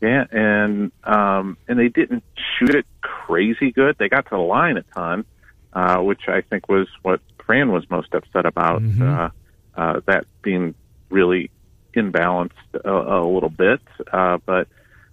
[0.00, 3.96] Yeah, and um, and they didn't shoot it crazy good.
[3.98, 5.24] They got to the line a ton,
[5.72, 8.82] uh, which I think was what Fran was most upset about.
[8.82, 9.02] Mm-hmm.
[9.02, 9.28] Uh,
[9.74, 10.74] uh, that being
[11.10, 11.50] really
[11.94, 12.50] imbalanced
[12.84, 13.80] a, a little bit.
[14.12, 14.68] Uh, but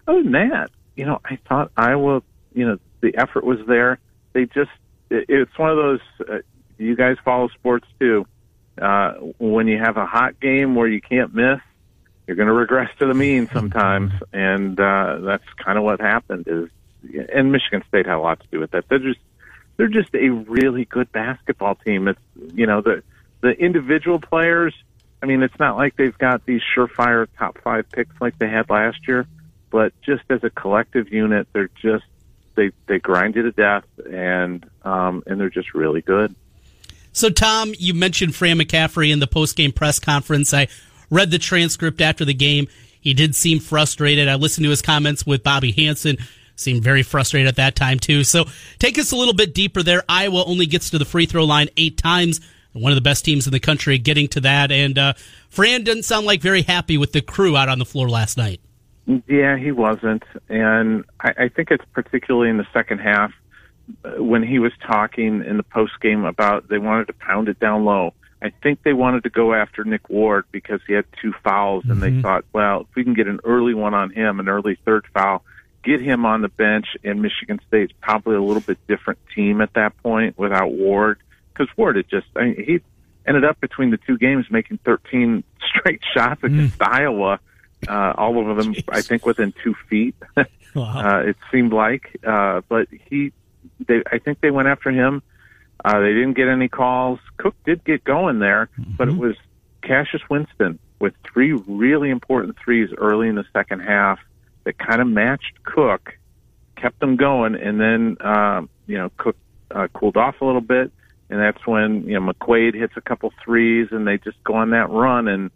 [0.08, 2.22] other than that, you know, I thought Iowa,
[2.54, 4.00] you know, the effort was there.
[4.34, 4.72] They just,
[5.10, 6.00] it, it's one of those.
[6.20, 6.38] Uh,
[6.78, 8.26] you guys follow sports too.
[8.82, 11.60] Uh, when you have a hot game where you can't miss,
[12.28, 16.46] you're going to regress to the mean sometimes, and uh, that's kind of what happened.
[16.48, 16.70] Is
[17.32, 18.88] and Michigan State had a lot to do with that.
[18.90, 19.20] They're just
[19.78, 22.08] they're just a really good basketball team.
[22.08, 22.20] It's
[22.54, 23.04] you know the
[23.42, 24.74] the individual players.
[25.22, 28.70] I mean, it's not like they've got these surefire top five picks like they had
[28.70, 29.26] last year,
[29.70, 32.06] but just as a collective unit, they're just
[32.56, 36.36] they they grind you to death, and um, and they're just really good.
[37.12, 40.54] So, Tom, you mentioned Fran McCaffery in the post game press conference.
[40.54, 40.68] I
[41.10, 42.68] read the transcript after the game.
[43.00, 44.28] He did seem frustrated.
[44.28, 46.18] I listened to his comments with Bobby Hansen.
[46.56, 48.24] Seemed very frustrated at that time, too.
[48.24, 48.46] So
[48.80, 50.04] take us a little bit deeper there.
[50.08, 52.40] Iowa only gets to the free throw line eight times.
[52.72, 54.72] One of the best teams in the country getting to that.
[54.72, 55.14] And uh,
[55.50, 58.62] Fran didn't sound like very happy with the crew out on the floor last night.
[59.28, 60.24] Yeah, he wasn't.
[60.50, 63.32] And I, I think it's particularly in the second half.
[64.04, 67.60] uh, when he was talking in the post game about they wanted to pound it
[67.60, 68.14] down low.
[68.42, 72.02] I think they wanted to go after Nick Ward because he had two fouls, and
[72.02, 72.16] Mm-hmm.
[72.18, 75.06] they thought, well, if we can get an early one on him, an early third
[75.14, 75.44] foul,
[75.84, 79.74] get him on the bench, and Michigan State's probably a little bit different team at
[79.74, 81.20] that point without Ward
[81.54, 82.80] because Ward had just I mean, he
[83.26, 87.40] ended up between the two games making 13 straight shots against Iowa,
[87.88, 90.16] uh, all of them I think within two feet.
[90.76, 91.22] Wow.
[91.22, 93.32] uh, it seemed like, uh, but he,
[93.88, 95.22] they, I think they went after him.
[95.86, 97.20] Uh, they didn't get any calls.
[97.38, 99.36] Cook did get going there, but it was
[99.84, 104.18] Cassius Winston with three really important threes early in the second half
[104.64, 106.18] that kind of matched Cook,
[106.76, 109.38] kept them going, and then um, you know Cook
[109.70, 110.92] uh, cooled off a little bit,
[111.30, 114.72] and that's when you know McQuaid hits a couple threes, and they just go on
[114.72, 115.52] that run, and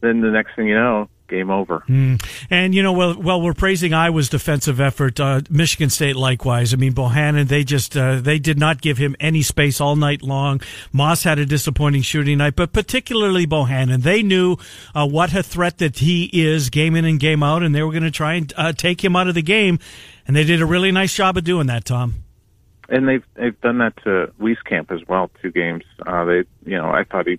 [0.00, 1.82] then the next thing you know, game over.
[1.88, 5.18] And you know, well, well, we're praising Iowa's defensive effort.
[5.18, 6.72] Uh, Michigan State likewise.
[6.72, 10.22] I mean, Bohannon, they just uh, they did not give him any space all night
[10.22, 10.60] long.
[10.92, 14.56] Moss had a disappointing shooting night, but particularly Bohannon, they knew
[14.94, 17.92] uh, what a threat that he is, game in and game out, and they were
[17.92, 19.78] going to try and uh, take him out of the game.
[20.26, 22.14] And they did a really nice job of doing that, Tom.
[22.88, 25.30] and they've they've done that to Wieskamp as well.
[25.42, 25.84] Two games.
[26.06, 27.38] Uh, they, you know, I thought he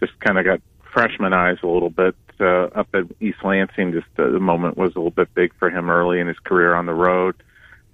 [0.00, 0.60] just kind of got
[0.92, 3.92] freshman eyes a little bit uh, up at East Lansing.
[3.92, 6.74] Just uh, the moment was a little bit big for him early in his career
[6.74, 7.36] on the road.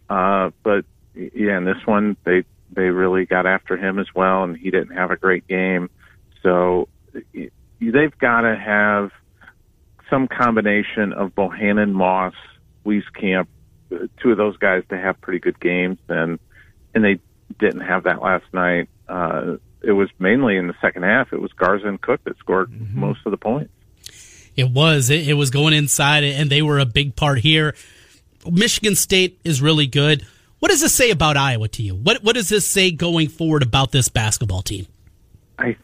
[0.08, 4.56] Uh, but yeah, in this one they they really got after him as well, and
[4.56, 5.90] he didn't have a great game.
[6.42, 6.88] So
[7.80, 9.10] they've got to have
[10.10, 12.34] some combination of Bohannon, Moss,
[12.84, 13.46] Wieskamp,
[13.92, 16.38] uh, two of those guys to have pretty good games, and
[16.94, 17.18] and they
[17.58, 18.88] didn't have that last night.
[19.08, 21.32] Uh, it was mainly in the second half.
[21.32, 23.72] It was Garza and Cook that scored most of the points.
[24.56, 25.10] It was.
[25.10, 27.74] It, it was going inside, and they were a big part here.
[28.50, 30.26] Michigan State is really good.
[30.58, 31.94] What does this say about Iowa to you?
[31.94, 34.86] What What does this say going forward about this basketball team?
[35.58, 35.76] I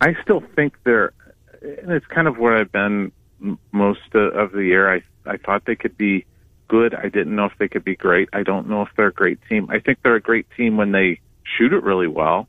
[0.00, 1.12] I still think they're,
[1.62, 3.12] and it's kind of where I've been
[3.72, 4.92] most of the year.
[4.92, 6.24] I I thought they could be
[6.68, 6.94] good.
[6.94, 8.28] I didn't know if they could be great.
[8.32, 9.68] I don't know if they're a great team.
[9.70, 12.48] I think they're a great team when they shoot it really well.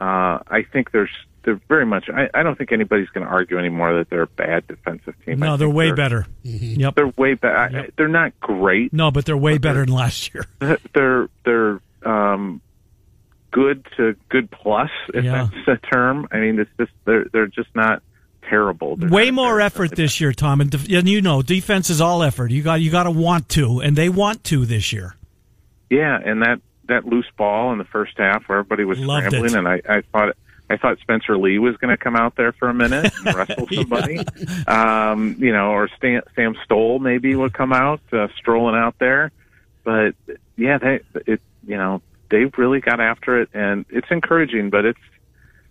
[0.00, 1.10] Uh, I think there's
[1.44, 2.08] they're very much.
[2.08, 5.38] I, I don't think anybody's going to argue anymore that they're a bad defensive team.
[5.38, 6.26] No, they're think way better.
[6.42, 6.94] Yep.
[6.94, 7.88] They're way better.
[7.96, 8.92] They're not great.
[8.92, 10.46] No, but they're way better than last year.
[10.94, 12.60] they're they're um,
[13.50, 15.48] good to good plus, if Yeah.
[15.66, 16.26] that's a term.
[16.32, 18.02] I mean, it's just they're they're just not
[18.48, 18.96] terrible.
[18.96, 19.96] They're Way not more very effort good.
[19.96, 22.50] this year, Tom, and, def- and you know, defense is all effort.
[22.50, 25.16] You got you got to want to, and they want to this year.
[25.90, 29.52] Yeah, and that that loose ball in the first half where everybody was Loved scrambling,
[29.54, 29.58] it.
[29.58, 30.36] and I, I thought
[30.70, 33.68] I thought Spencer Lee was going to come out there for a minute and wrestle
[33.70, 34.18] somebody,
[34.66, 39.30] um, you know, or Stan, Sam Stoll maybe would come out uh, strolling out there,
[39.84, 40.14] but
[40.56, 42.00] yeah, they it you know
[42.30, 45.00] they've really got after it, and it's encouraging, but it's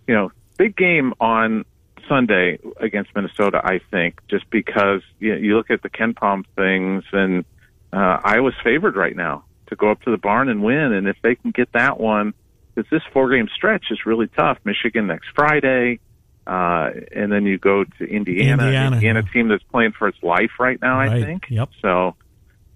[0.07, 1.65] you know big game on
[2.07, 7.03] Sunday against Minnesota, I think, just because you, know, you look at the KenPom things,
[7.11, 7.45] and
[7.91, 10.93] uh, Iowa's favored right now to go up to the barn and win.
[10.93, 12.33] And if they can get that one,
[12.73, 14.57] because this four game stretch is really tough.
[14.63, 15.99] Michigan next Friday,
[16.47, 19.33] uh, and then you go to Indiana, Indiana, Indiana yeah.
[19.33, 20.99] team that's playing for its life right now.
[20.99, 21.45] I think.
[21.49, 21.69] Yep.
[21.81, 22.15] So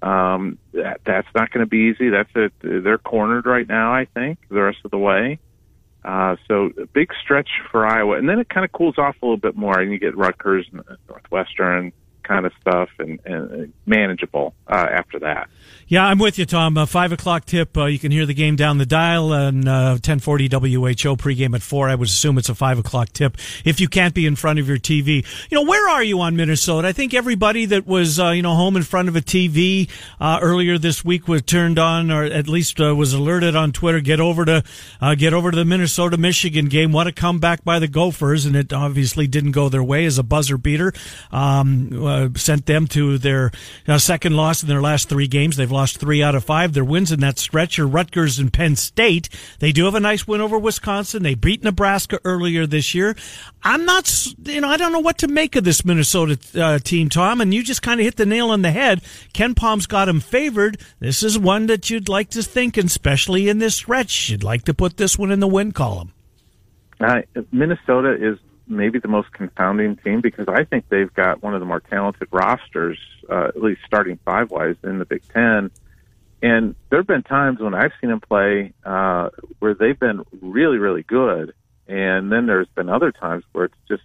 [0.01, 2.09] um, that that's not going to be easy.
[2.09, 2.53] That's it.
[2.61, 3.93] They're cornered right now.
[3.93, 5.39] I think the rest of the way.
[6.03, 9.25] Uh, so a big stretch for Iowa, and then it kind of cools off a
[9.25, 11.91] little bit more, and you get Rutgers and Northwestern
[12.23, 15.49] kind of stuff, and, and manageable uh, after that.
[15.89, 16.77] Yeah, I'm with you, Tom.
[16.77, 17.77] Uh, five o'clock tip.
[17.77, 21.61] Uh, you can hear the game down the dial and uh, 1040 WHO pregame at
[21.61, 21.87] four.
[21.87, 24.67] I would assume it's a five o'clock tip if you can't be in front of
[24.67, 25.25] your TV.
[25.49, 26.89] You know, where are you on Minnesota?
[26.89, 30.39] I think everybody that was, uh, you know, home in front of a TV uh,
[30.41, 34.01] earlier this week was turned on, or at least was alerted on Twitter.
[34.01, 34.63] Get over to
[35.17, 36.91] get over to the Minnesota Michigan game.
[36.91, 40.23] What a comeback by the Gophers, and it obviously didn't go their way as a
[40.23, 40.91] buzzer beater.
[41.31, 43.51] Um, sent them to their
[43.97, 45.56] second loss in their last three games.
[45.57, 46.73] They've lost three out of five.
[46.73, 49.29] Their wins in that stretch are Rutgers and Penn State.
[49.59, 51.23] They do have a nice win over Wisconsin.
[51.23, 53.15] They beat Nebraska earlier this year.
[53.63, 57.09] I'm not, you know, I don't know what to make of this Minnesota uh, team,
[57.09, 57.41] Tom.
[57.41, 59.01] And you just kind of hit the nail on the head.
[59.33, 60.79] KenPom's got them favored.
[60.99, 64.73] This is one that you'd like to think, especially in this stretch, you'd like to
[64.73, 66.13] put this one in the win column.
[66.99, 71.59] Uh, Minnesota is maybe the most confounding team because I think they've got one of
[71.59, 72.99] the more talented rosters,
[73.29, 75.71] uh, at least starting five wise in the Big Ten.
[76.41, 80.77] And there have been times when I've seen them play uh, where they've been really,
[80.77, 81.53] really good,
[81.87, 84.03] and then there's been other times where it's just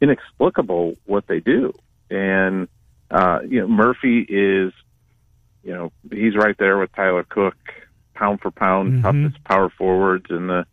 [0.00, 1.74] inexplicable what they do.
[2.10, 2.68] And
[3.10, 4.72] uh, you know, Murphy is,
[5.62, 7.56] you know, he's right there with Tyler Cook
[8.14, 10.66] pound for pound toughest power forwards in the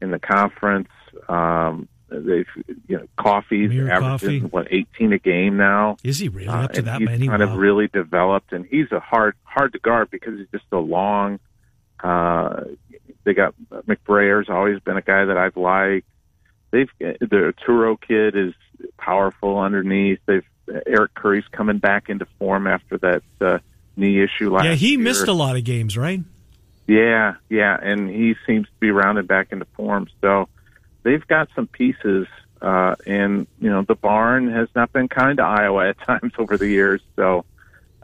[0.00, 0.88] in the conference.
[1.28, 1.88] Um,
[2.20, 2.46] they've
[2.88, 4.50] you know coffee's Mere averaging Coffee.
[4.50, 5.96] what 18 a game now.
[6.04, 7.26] Is he really Uh, up to and that he's many?
[7.28, 10.80] kind of really developed, and he's a hard hard to guard because he's just so
[10.80, 11.38] long.
[12.02, 12.64] Uh,
[13.24, 13.54] they got
[13.88, 16.06] McBrayer's always been a guy that I've liked.
[16.70, 18.52] They've the Turo kid is
[18.98, 20.18] powerful underneath.
[20.26, 20.44] They've
[20.86, 23.58] Eric Curry's coming back into form after that uh,
[23.96, 24.98] knee issue last yeah, he year.
[24.98, 26.20] missed a lot of games, right?
[26.86, 30.08] Yeah, yeah, and he seems to be rounded back into form.
[30.20, 30.48] So
[31.04, 32.26] they've got some pieces,
[32.60, 36.58] uh, and you know the barn has not been kind to Iowa at times over
[36.58, 37.00] the years.
[37.14, 37.44] So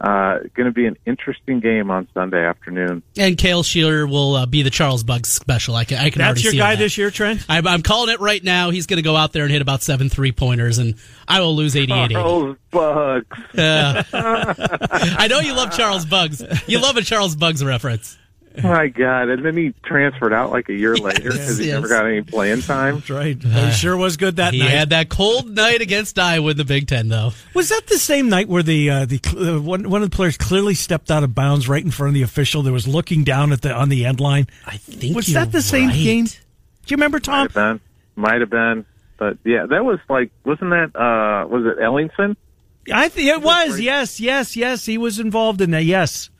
[0.01, 3.03] uh, going to be an interesting game on Sunday afternoon.
[3.19, 5.75] And Kalscheur will uh, be the Charles Buggs special.
[5.75, 6.83] I can, I can That's already your see guy that.
[6.83, 7.45] this year, Trent.
[7.51, 8.71] I'm, I'm calling it right now.
[8.71, 10.95] He's going to go out there and hit about seven three pointers, and
[11.29, 13.27] I will lose 88 Charles Buggs.
[13.59, 16.43] I know you love Charles Buggs.
[16.67, 18.17] You love a Charles Buggs reference.
[18.65, 19.29] My God!
[19.29, 21.75] And then he transferred out like a year later because he yes.
[21.75, 22.97] never got any playing time.
[22.97, 23.41] That's right.
[23.41, 24.71] he sure was good that He night.
[24.71, 27.31] had that cold night against Iowa in the Big Ten, though.
[27.55, 30.37] Was that the same night where the uh, the uh, one one of the players
[30.37, 33.53] clearly stepped out of bounds right in front of the official that was looking down
[33.53, 34.49] at the on the end line?
[34.67, 35.95] I think Was you're that the same right.
[35.97, 36.25] game?
[36.25, 36.33] Do
[36.89, 37.43] you remember Might Tom?
[37.47, 37.81] have been,
[38.17, 38.85] might have been,
[39.17, 40.97] but yeah, that was like, wasn't that?
[40.97, 42.37] uh Was it Ellingson?
[42.93, 43.79] I think it was.
[43.79, 44.87] Yes, yes, yes.
[44.87, 45.85] He was involved in that.
[45.85, 46.31] Yes.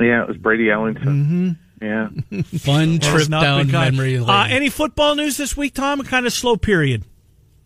[0.00, 1.04] Yeah, it was Brady Ellingson.
[1.04, 1.50] Mm-hmm.
[1.82, 2.42] Yeah.
[2.58, 4.28] Fun trip down been memory lane.
[4.30, 6.00] Uh, any football news this week, Tom?
[6.00, 7.04] A kind of slow period.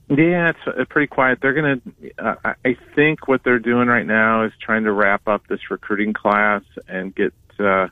[0.09, 1.39] Yeah, it's uh, pretty quiet.
[1.41, 4.93] They're going to, uh, I- I think what they're doing right now is trying to
[4.93, 7.87] wrap up this recruiting class and get, uh,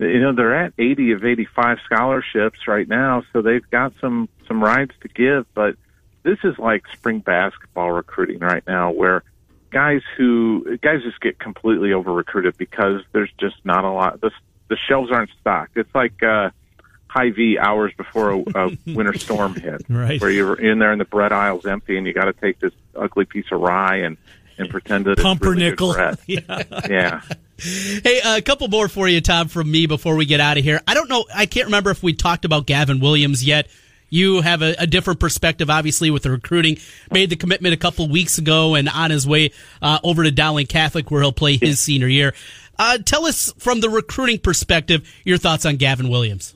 [0.00, 4.62] you know, they're at 80 of 85 scholarships right now, so they've got some, some
[4.62, 5.76] rides to give, but
[6.24, 9.22] this is like spring basketball recruiting right now where
[9.76, 14.30] guys who, guys just get completely over recruited because there's just not a lot, the,
[14.68, 15.76] the shelves aren't stocked.
[15.76, 16.48] It's like, uh,
[17.08, 20.18] high V hours before a, a winter storm hit, Right.
[20.18, 22.72] where you're in there and the bread aisle's empty and you got to take this
[22.94, 24.16] ugly piece of rye and
[24.58, 25.94] and pretend that it's really Pumpernickel.
[26.26, 26.62] yeah.
[26.88, 27.20] Yeah,
[27.58, 30.80] Hey, a couple more for you, Tom, from me before we get out of here.
[30.88, 31.26] I don't know.
[31.34, 33.68] I can't remember if we talked about Gavin Williams yet.
[34.08, 36.78] You have a, a different perspective, obviously, with the recruiting.
[37.10, 39.50] Made the commitment a couple weeks ago and on his way
[39.82, 42.34] uh, over to Dowling Catholic, where he'll play his senior year.
[42.78, 46.54] Uh, tell us from the recruiting perspective your thoughts on Gavin Williams.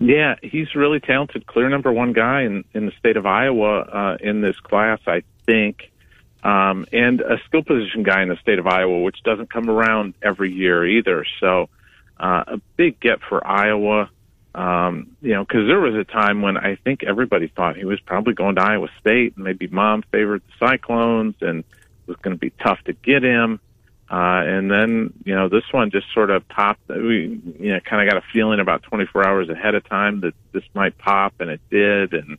[0.00, 4.16] yeah, he's really talented, clear number one guy in in the state of Iowa uh,
[4.20, 5.92] in this class, I think,
[6.42, 10.14] um, and a skill position guy in the state of Iowa, which doesn't come around
[10.22, 11.26] every year either.
[11.38, 11.68] So,
[12.18, 14.10] uh, a big get for Iowa.
[14.60, 17.98] Um, you know, because there was a time when I think everybody thought he was
[18.00, 21.64] probably going to Iowa State, and maybe mom favored the Cyclones, and it
[22.06, 23.58] was going to be tough to get him.
[24.10, 26.86] Uh, and then, you know, this one just sort of popped.
[26.88, 30.34] We, you know, kind of got a feeling about 24 hours ahead of time that
[30.52, 32.12] this might pop, and it did.
[32.12, 32.36] And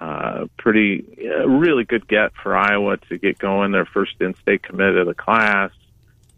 [0.00, 3.72] uh, pretty, uh, really good get for Iowa to get going.
[3.72, 5.72] Their first in-state commit of the class,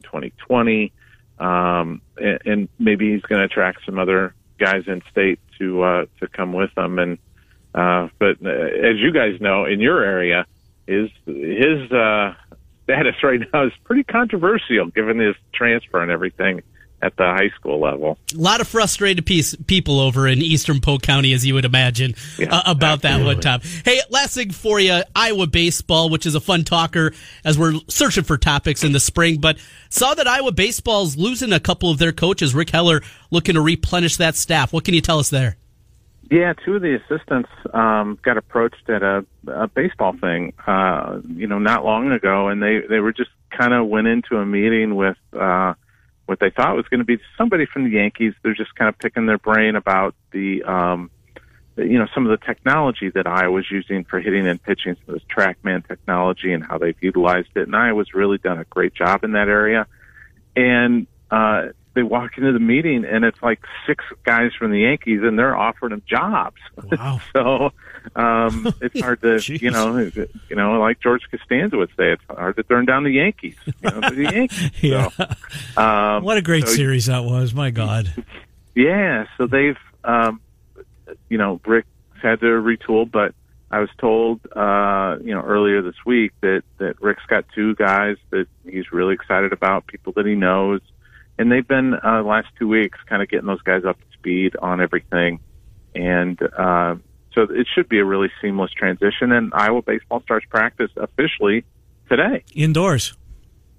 [0.02, 0.90] 2020,
[1.38, 6.04] um, and, and maybe he's going to attract some other guys in state to uh,
[6.20, 6.98] to come with them.
[6.98, 7.18] And
[7.74, 10.46] uh, but uh, as you guys know, in your area,
[10.86, 12.34] his his uh,
[12.84, 16.62] status right now is pretty controversial given his transfer and everything
[17.02, 18.16] at the high school level.
[18.32, 22.14] A lot of frustrated piece, people over in Eastern Polk County, as you would imagine,
[22.38, 23.60] Yeah, uh, about that one, time.
[23.84, 27.12] Hey, last thing for you Iowa baseball, which is a fun talker
[27.44, 29.58] as we're searching for topics in the spring, but
[29.90, 32.54] saw that Iowa baseball's losing a couple of their coaches.
[32.54, 34.72] Rick Heller looking to replenish that staff.
[34.72, 35.56] What can you tell us there?
[36.30, 41.46] Yeah, two of the assistants um, got approached at a, a baseball thing, uh, you
[41.46, 44.94] know, not long ago, and they they were just kind of went into a meeting
[44.94, 45.74] with uh,
[46.32, 48.32] what they thought was going to be somebody from the Yankees.
[48.42, 51.10] They're just kind of picking their brain about the, um,
[51.76, 55.14] you know, some of the technology that I was using for hitting and pitching, some
[55.14, 57.66] of this TrackMan technology and how they've utilized it.
[57.66, 59.86] And I was really done a great job in that area.
[60.56, 65.20] And uh, they walk into the meeting, and it's like six guys from the Yankees,
[65.22, 66.56] and they're offering them jobs.
[66.90, 67.20] Wow.
[67.36, 67.72] so
[68.16, 72.56] um, it's hard to, you know, you know, like George Costanza would say, it's hard
[72.56, 73.56] to turn down the Yankees.
[73.66, 74.70] You know, the Yankees.
[74.82, 75.08] Yeah.
[75.74, 77.54] So, um, What a great so- series that was.
[77.54, 78.12] My God.
[78.74, 80.40] yeah, so they've, um,
[81.28, 81.88] you know, Rick's
[82.22, 83.34] had to retool, but
[83.70, 88.16] I was told, uh, you know, earlier this week that that Rick's got two guys
[88.30, 90.80] that he's really excited about, people that he knows,
[91.38, 94.56] and they've been uh, last two weeks kind of getting those guys up to speed
[94.56, 95.40] on everything,
[95.94, 96.96] and uh,
[97.34, 99.32] so it should be a really seamless transition.
[99.32, 101.64] And Iowa baseball starts practice officially
[102.08, 102.44] today.
[102.54, 103.14] Indoors.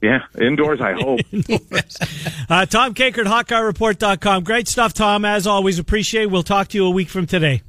[0.01, 0.81] Yeah, indoors.
[0.81, 1.21] I hope.
[2.49, 4.43] uh, Tom Kakert, HawkeyeReport.com.
[4.43, 5.23] Great stuff, Tom.
[5.23, 6.25] As always, appreciate.
[6.25, 7.61] We'll talk to you a week from today.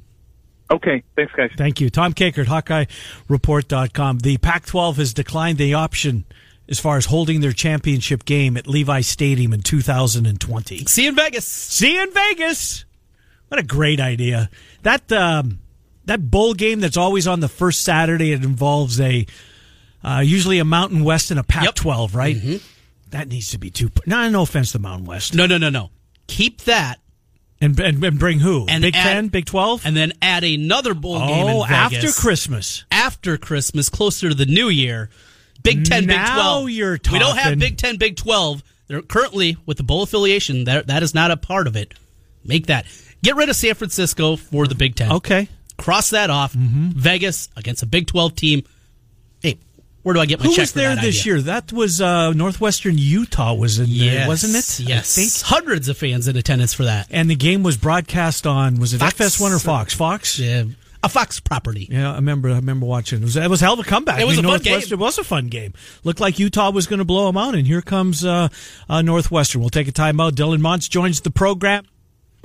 [0.69, 1.51] Okay, thanks, guys.
[1.55, 4.19] Thank you, Tom Kakert, HawkeyeReport.com.
[4.19, 6.25] The Pac-12 has declined the option
[6.67, 10.85] as far as holding their championship game at Levi Stadium in 2020.
[10.85, 11.45] See you in Vegas.
[11.45, 12.85] See you in Vegas.
[13.47, 14.49] What a great idea.
[14.83, 15.59] That um,
[16.05, 18.31] that bowl game that's always on the first Saturday.
[18.31, 19.25] It involves a
[20.03, 22.15] uh, usually a Mountain West and a Pac-12, yep.
[22.15, 22.35] right?
[22.35, 22.57] Mm-hmm.
[23.11, 23.89] That needs to be two.
[24.05, 25.33] No, no offense to Mountain West.
[25.33, 25.89] No, no, no, no.
[26.27, 26.99] Keep that.
[27.61, 28.65] And, and, and bring who?
[28.67, 31.47] And Big add, Ten, Big Twelve, and then add another bowl oh, game.
[31.47, 32.83] Oh, after Christmas.
[32.91, 35.09] After Christmas, closer to the New Year.
[35.65, 36.69] Big Ten, now Big Twelve.
[36.69, 37.19] You're talking.
[37.19, 38.63] We don't have Big Ten, Big Twelve.
[38.87, 40.65] They're currently with the bowl affiliation.
[40.65, 41.93] That that is not a part of it.
[42.43, 42.85] Make that.
[43.23, 45.11] Get rid of San Francisco for the Big Ten.
[45.11, 45.49] Okay.
[45.77, 46.53] Cross that off.
[46.53, 46.89] Mm-hmm.
[46.91, 48.63] Vegas against a Big Twelve team.
[49.41, 49.57] Hey,
[50.03, 51.33] where do I get my Who check was there this idea?
[51.33, 51.41] year?
[51.41, 54.87] That was uh, Northwestern Utah was in yes, there, wasn't it?
[54.87, 55.41] Yes.
[55.41, 57.07] Hundreds of fans in attendance for that.
[57.09, 59.93] And the game was broadcast on was it Fox, FS1 or Fox?
[59.95, 60.39] Fox?
[60.39, 60.65] Yeah.
[61.05, 61.87] A Fox property.
[61.91, 62.49] Yeah, I remember.
[62.49, 63.21] I remember watching.
[63.21, 64.19] It was, it was a hell of a comeback.
[64.19, 64.79] It was I mean, a fun game.
[64.79, 65.73] It was a fun game.
[66.03, 68.47] Looked like Utah was going to blow them out, and here comes uh,
[68.89, 69.61] uh, Northwestern.
[69.61, 70.31] We'll take a timeout.
[70.31, 71.85] Dylan Montz joins the program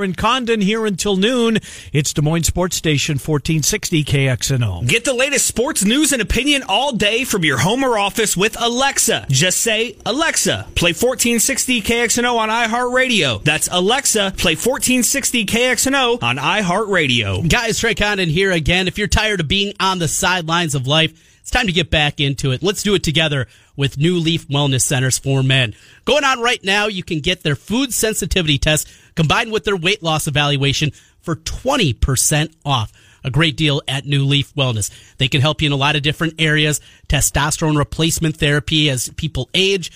[0.03, 1.59] in Condon here until noon.
[1.93, 4.87] It's Des Moines Sports Station 1460 KXNO.
[4.87, 8.61] Get the latest sports news and opinion all day from your home or office with
[8.61, 9.27] Alexa.
[9.29, 13.43] Just say, Alexa, play 1460 KXNO on iHeartRadio.
[13.45, 17.49] That's Alexa, play 1460 KXNO on iHeartRadio.
[17.49, 18.89] Guys, Trey Condon here again.
[18.89, 22.21] If you're tired of being on the sidelines of life, it's time to get back
[22.21, 22.63] into it.
[22.63, 23.49] Let's do it together
[23.81, 25.75] with New Leaf Wellness Centers for Men.
[26.05, 30.03] Going on right now, you can get their food sensitivity test combined with their weight
[30.03, 30.91] loss evaluation
[31.23, 32.93] for 20% off.
[33.25, 34.91] A great deal at New Leaf Wellness.
[35.17, 36.81] They can help you in a lot of different areas.
[37.09, 39.91] Testosterone replacement therapy as people age.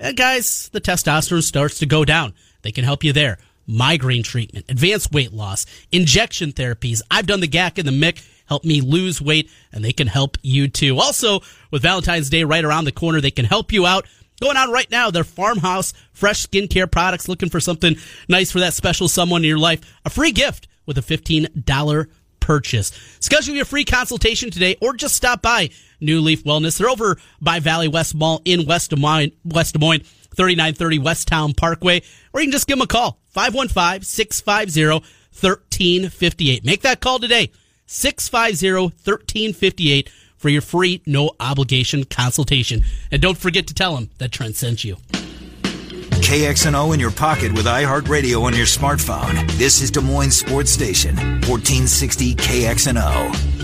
[0.00, 2.34] And guys, the testosterone starts to go down.
[2.62, 3.38] They can help you there.
[3.68, 7.02] Migraine treatment, advanced weight loss, injection therapies.
[7.08, 10.36] I've done the GAC and the MIC help me lose weight, and they can help
[10.42, 10.98] you too.
[10.98, 11.40] Also,
[11.70, 14.06] with Valentine's Day right around the corner, they can help you out.
[14.40, 17.28] Going on right now, their farmhouse fresh skincare products.
[17.28, 17.96] Looking for something
[18.28, 19.80] nice for that special someone in your life.
[20.04, 22.06] A free gift with a $15
[22.40, 22.92] purchase.
[23.20, 25.70] Schedule your free consultation today or just stop by
[26.00, 26.78] New Leaf Wellness.
[26.78, 30.02] They're over by Valley West Mall in West Des Moines, West Des Moines
[30.34, 32.00] 3930 West Town Parkway,
[32.32, 35.04] or you can just give them a call 515 650
[35.40, 36.64] 1358.
[36.64, 37.50] Make that call today.
[37.90, 42.84] 650 1358 for your free, no obligation consultation.
[43.10, 44.96] And don't forget to tell them that Trent sent you.
[46.20, 49.50] KXNO in your pocket with iHeartRadio on your smartphone.
[49.52, 53.58] This is Des Moines Sports Station, 1460 KXNO.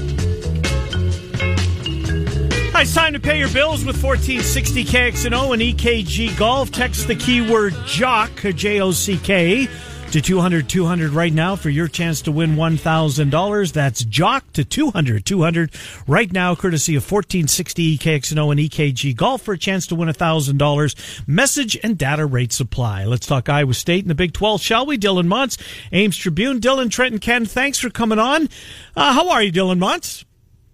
[2.76, 6.70] It's time to pay your bills with 1460 KXNO and EKG Golf.
[6.70, 9.68] Text the keyword JOCK, J O C K
[10.12, 13.72] to 200 200 right now for your chance to win $1,000.
[13.72, 15.70] That's Jock to 200 200
[16.06, 21.28] right now, courtesy of 1460 KXNO and EKG Golf for a chance to win $1,000.
[21.28, 23.04] Message and data rate supply.
[23.04, 24.98] Let's talk Iowa State in the Big 12, shall we?
[24.98, 25.60] Dylan Montz,
[25.92, 26.60] Ames Tribune.
[26.60, 28.48] Dylan, Trenton, Ken, thanks for coming on.
[28.96, 30.24] Uh, how are you, Dylan Montz?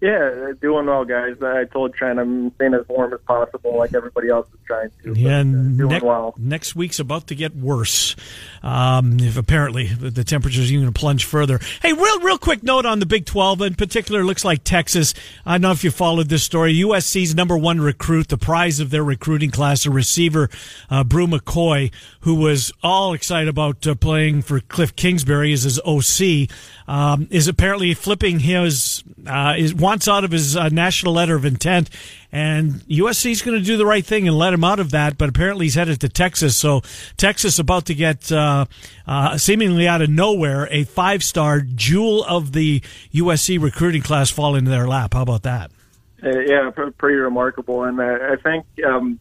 [0.01, 1.35] Yeah, doing well, guys.
[1.43, 5.13] I told Trent I'm staying as warm as possible, like everybody else is trying to.
[5.13, 6.33] Yeah, but, uh, doing well.
[6.39, 8.15] Next week's about to get worse.
[8.63, 11.59] Um, if apparently the temperatures are going to plunge further.
[11.83, 14.23] Hey, real real quick note on the Big Twelve in particular.
[14.23, 15.13] Looks like Texas.
[15.45, 16.73] I don't know if you followed this story.
[16.73, 20.49] USC's number one recruit, the prize of their recruiting class, a receiver,
[20.89, 21.91] uh, Bru McCoy,
[22.21, 26.49] who was all excited about uh, playing for Kliff Kingsbury as his OC,
[26.87, 31.45] um, is apparently flipping his uh, is wants out of his uh, national letter of
[31.45, 31.89] intent,
[32.31, 35.17] and USC is going to do the right thing and let him out of that.
[35.17, 36.81] But apparently he's headed to Texas, so
[37.17, 38.65] Texas about to get uh,
[39.07, 42.81] uh, seemingly out of nowhere a five star jewel of the
[43.13, 45.13] USC recruiting class fall into their lap.
[45.13, 45.71] How about that?
[46.23, 47.83] Uh, yeah, pretty remarkable.
[47.83, 49.19] And uh, I think, um,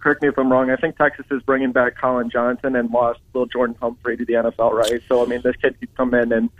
[0.00, 3.20] correct me if I'm wrong, I think Texas is bringing back Collin Johnson and lost
[3.34, 5.00] Lil'Jordan Humphrey to the NFL, right?
[5.08, 6.50] So, I mean, this kid could come in and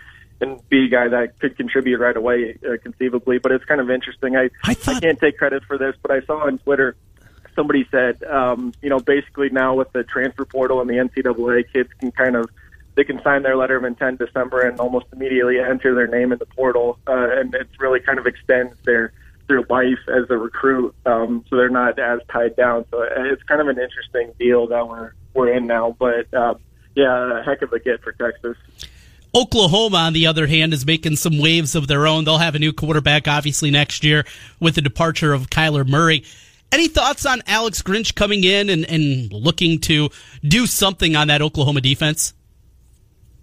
[0.43, 3.39] and be a guy that could contribute right away, uh, conceivably.
[3.39, 4.37] But it's kind of interesting.
[4.37, 6.97] I I, thought- I can't take credit for this, but I saw on Twitter
[7.55, 11.91] somebody said, um, you know, basically now with the transfer portal and the NCAA, kids
[12.01, 12.49] can kind of
[12.95, 16.39] they can sign their letter of intent December and almost immediately enter their name in
[16.39, 19.13] the portal, uh, and it's really kind of extends their
[19.49, 22.85] their life as a recruit, um, so they're not as tied down.
[22.91, 25.97] So it's kind of an interesting deal that we're we're in now.
[25.99, 26.55] But uh,
[26.95, 28.57] yeah, a heck of a get for Texas.
[29.35, 32.25] Oklahoma, on the other hand, is making some waves of their own.
[32.25, 34.25] They'll have a new quarterback, obviously, next year
[34.61, 36.25] with the departure of Kyler Murray.
[36.71, 40.11] Any thoughts on Alex Grinch coming in and, and looking to
[40.43, 42.35] do something on that Oklahoma defense?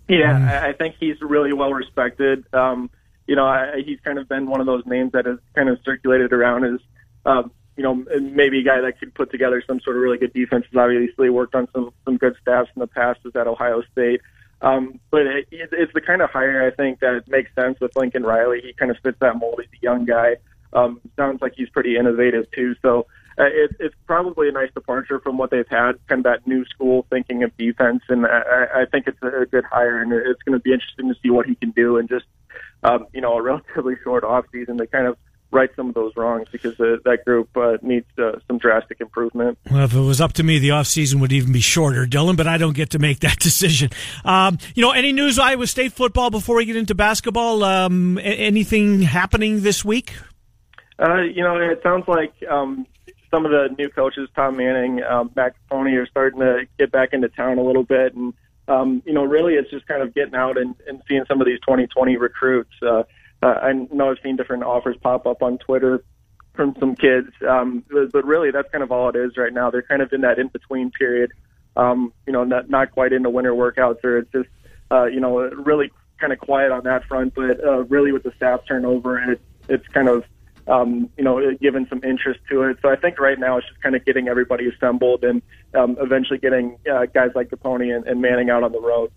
[0.07, 2.43] Yeah, I think he's really well respected.
[2.53, 2.89] Um,
[3.27, 5.77] you know, I, he's kind of been one of those names that has kind of
[5.85, 6.79] circulated around as,
[7.27, 10.33] um, you know, maybe a guy that could put together some sort of really good
[10.33, 10.65] defense.
[10.69, 13.23] He's obviously worked on some some good staffs in the past.
[13.23, 14.21] Was at Ohio State.
[14.62, 18.24] Um, but it, it's the kind of hire I think that makes sense with Lincoln
[18.24, 18.62] Riley.
[18.62, 19.62] He kind of fits that mold.
[19.62, 20.36] He's a young guy.
[20.74, 22.76] Um, sounds like he's pretty innovative too.
[22.82, 23.07] So
[23.39, 26.66] uh, it, it's probably a nice departure from what they've had, kind of that new
[26.66, 28.03] school thinking of defense.
[28.10, 31.16] And I, I think it's a good hire, and it's going to be interesting to
[31.24, 32.26] see what he can do in just
[32.84, 35.18] um, you know a relatively short off season to kind of
[35.52, 39.58] right some of those wrongs because uh, that group uh, needs uh, some drastic improvement.
[39.70, 42.47] Well, if it was up to me, the offseason would even be shorter, Dylan, but
[42.47, 43.89] I don't get to make that decision.
[44.24, 47.64] Um, you know, any news Iowa State football before we get into basketball?
[47.64, 50.14] Um, anything happening this week?
[51.00, 52.86] Uh, you know, it sounds like um,
[53.32, 57.14] some of the new coaches, Tom Manning, um, Matt Capone, are starting to get back
[57.14, 58.14] into town a little bit.
[58.16, 58.34] And,
[58.68, 61.47] um, you know, really it's just kind of getting out and, and seeing some of
[61.47, 62.72] these 2020 recruits.
[63.41, 66.03] Uh, I know I've seen different offers pop up on Twitter
[66.53, 69.71] from some kids, um, but, but really that's kind of all it is right now.
[69.71, 71.31] They're kind of in that in between period,
[71.77, 74.49] um, you know, not, not quite into winter workouts or it's just,
[74.91, 78.33] uh, you know, really kind of quiet on that front, but uh, really with the
[78.35, 80.25] staff turnover, it, it's kind of,
[80.67, 82.77] um, you know, given some interest to it.
[82.81, 85.41] So I think right now it's just kind of getting everybody assembled and
[85.73, 89.11] um, eventually getting uh, guys like Capone and, and Manning out on the road.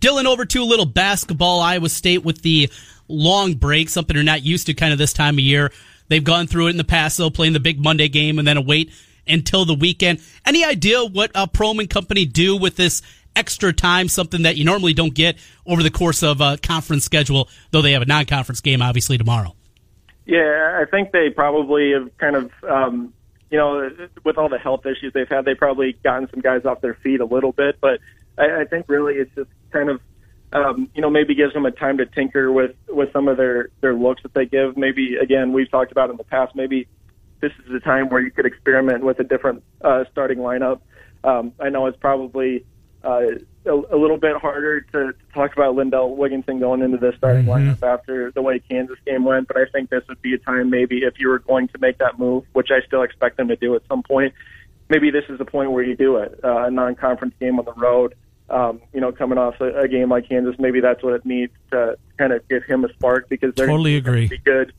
[0.00, 1.60] Dylan, over to a little basketball.
[1.60, 2.70] Iowa State with the
[3.08, 5.72] long break, something they're not used to kind of this time of year.
[6.08, 8.56] They've gone through it in the past, though, playing the big Monday game and then
[8.56, 8.92] a wait
[9.26, 10.20] until the weekend.
[10.44, 13.02] Any idea what a Prohm and company do with this
[13.34, 15.36] extra time, something that you normally don't get
[15.66, 19.54] over the course of a conference schedule, though they have a non-conference game obviously tomorrow?
[20.24, 23.12] Yeah, I think they probably have kind of, um,
[23.50, 23.90] you know,
[24.24, 27.20] with all the health issues they've had, they've probably gotten some guys off their feet
[27.20, 27.78] a little bit.
[27.80, 28.00] But
[28.38, 30.00] I, I think really it's just kind of,
[30.52, 33.68] um, you know, maybe gives them a time to tinker with with some of their
[33.80, 34.76] their looks that they give.
[34.76, 36.54] Maybe again, we've talked about in the past.
[36.54, 36.88] Maybe
[37.40, 40.80] this is a time where you could experiment with a different uh, starting lineup.
[41.24, 42.64] Um, I know it's probably
[43.04, 43.20] uh,
[43.66, 47.44] a, a little bit harder to, to talk about Lindell Wigginton going into the starting
[47.44, 47.70] mm-hmm.
[47.70, 50.70] lineup after the way Kansas game went, but I think this would be a time
[50.70, 53.56] maybe if you were going to make that move, which I still expect them to
[53.56, 54.34] do at some point.
[54.88, 57.72] Maybe this is the point where you do it, uh, a non-conference game on the
[57.72, 58.14] road.
[58.48, 61.52] Um, you know, coming off a, a game like Kansas, maybe that's what it needs
[61.72, 64.28] to kind of give him a spark because they're totally agree.
[64.28, 64.72] Be good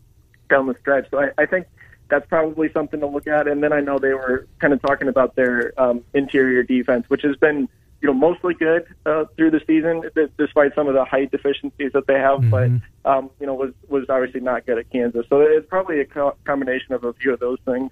[0.50, 1.10] down the stretch.
[1.12, 1.68] So I, I think
[2.10, 3.48] that's probably something to look at.
[3.48, 7.24] And then I know they were kind of talking about their um, interior defense, which
[7.24, 7.68] has been
[8.08, 10.04] you know, mostly good uh, through the season,
[10.38, 12.40] despite some of the height deficiencies that they have.
[12.40, 12.78] Mm-hmm.
[13.04, 15.26] But um, you know, was was obviously not good at Kansas.
[15.30, 17.92] So it's probably a co- combination of a few of those things.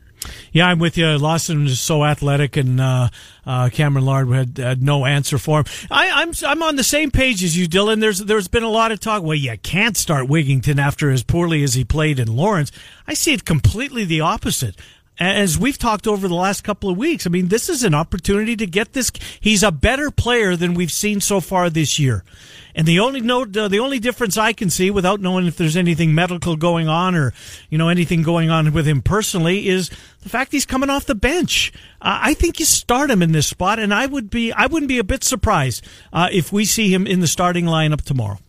[0.51, 1.17] Yeah, I'm with you.
[1.17, 3.09] Lawson is so athletic, and uh,
[3.45, 5.65] uh, Cameron Lard had, had, no answer for him.
[5.91, 7.99] I, am I'm, I'm on the same page as you, Dylan.
[7.99, 9.23] There's there's been a lot of talk.
[9.23, 12.71] Well, you can't start Wigginton after as poorly as he played in Lawrence.
[13.07, 14.75] I see it completely the opposite
[15.19, 17.25] as we've talked over the last couple of weeks.
[17.25, 19.11] I mean, this is an opportunity to get this.
[19.39, 22.23] He's a better player than we've seen so far this year.
[22.77, 25.77] And the only note, uh, the only difference I can see without knowing if there's
[25.77, 27.33] anything medical going on or,
[27.69, 29.89] you know, anything going on with him personally is
[30.21, 31.71] the fact he's coming off the bench.
[32.01, 34.89] Uh, I think you start him in this spot and I would be, I wouldn't
[34.89, 38.39] be a bit surprised, uh, if we see him in the starting lineup tomorrow.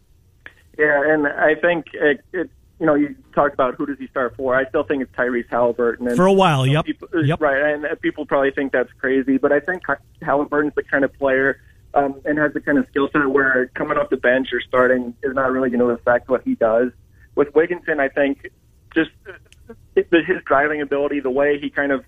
[0.77, 4.37] Yeah, and I think it, it you know, you talked about who does he start
[4.37, 4.55] for.
[4.55, 6.09] I still think it's Tyrese Haliburton.
[6.09, 6.85] And, for a while, yep.
[6.85, 7.41] People, uh, yep.
[7.41, 9.83] Right, and uh, people probably think that's crazy, but I think
[10.23, 11.61] Haliburton's the kind of player
[11.95, 15.15] um, and has the kind of skill set where coming off the bench or starting
[15.23, 16.93] is not really going to affect what he does.
[17.35, 18.51] With Wigginton, I think
[18.95, 19.33] just uh,
[19.95, 22.05] his driving ability, the way he kind of,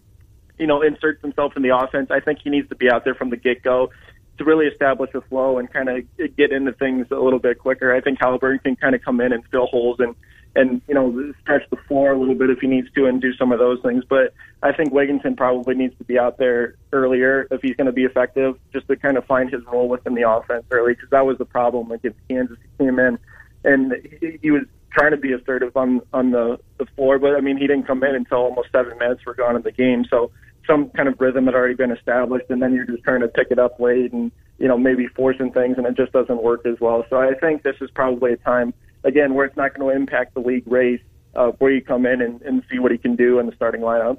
[0.58, 3.14] you know, inserts himself in the offense, I think he needs to be out there
[3.14, 3.90] from the get go
[4.36, 6.04] to really establish a flow and kind of
[6.36, 7.94] get into things a little bit quicker.
[7.94, 10.14] I think Haliburton can kind of come in and fill holes and
[10.56, 13.32] and you know stretch the floor a little bit if he needs to and do
[13.34, 14.04] some of those things.
[14.08, 17.92] But I think Wigginton probably needs to be out there earlier if he's going to
[17.92, 21.26] be effective, just to kind of find his role within the offense early because that
[21.26, 22.58] was the problem against Kansas.
[22.62, 23.18] He came in
[23.64, 27.40] and he, he was trying to be assertive on on the the floor, but I
[27.40, 30.04] mean he didn't come in until almost seven minutes were gone in the game.
[30.08, 30.30] So
[30.66, 33.48] some kind of rhythm had already been established, and then you're just trying to pick
[33.50, 36.80] it up late and you know maybe forcing things, and it just doesn't work as
[36.80, 37.04] well.
[37.10, 38.74] So I think this is probably a time
[39.08, 41.00] again, where it's not going to impact the league race,
[41.34, 43.80] uh, where you come in and, and see what he can do in the starting
[43.80, 44.18] lineup.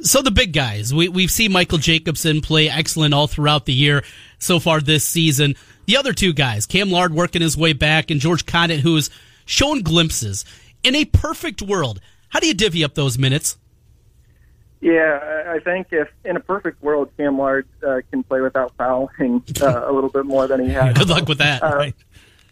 [0.00, 4.04] So the big guys, we we've seen Michael Jacobson play excellent all throughout the year
[4.38, 5.56] so far this season.
[5.86, 9.10] The other two guys, Cam Lard working his way back, and George Conditt, who has
[9.44, 10.44] shown glimpses.
[10.84, 13.56] In a perfect world, how do you divvy up those minutes?
[14.80, 19.42] Yeah, I think if in a perfect world, Cam Lard uh, can play without fouling
[19.60, 20.96] uh, a little bit more than he has.
[20.96, 21.62] Good luck with that.
[21.64, 21.94] Uh, Right.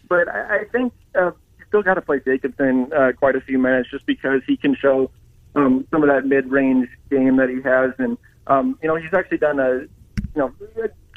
[0.09, 1.31] but I, I think uh,
[1.67, 5.11] still got to play Jacobson uh, quite a few minutes just because he can show
[5.55, 9.39] um, some of that mid-range game that he has, and um, you know he's actually
[9.39, 9.89] done a, you
[10.35, 10.53] know,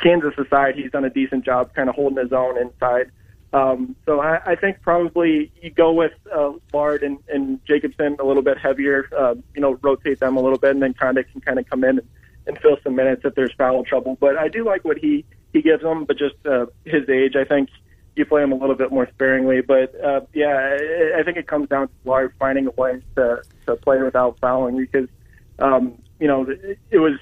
[0.00, 3.10] Kansas aside, he's done a decent job kind of holding his own inside.
[3.52, 8.24] Um, so I, I think probably you go with uh, Lard and, and Jacobson a
[8.24, 11.40] little bit heavier, uh, you know, rotate them a little bit, and then Conditt can
[11.40, 12.08] kind of come in and,
[12.46, 14.16] and fill some minutes if there's foul trouble.
[14.20, 17.44] But I do like what he he gives them, but just uh, his age, I
[17.44, 17.70] think
[18.20, 19.60] you play him a little bit more sparingly.
[19.60, 23.42] But uh, yeah, I, I think it comes down to Lard finding a way to
[23.66, 25.08] to play without fouling because
[25.58, 27.18] um, you know it, it was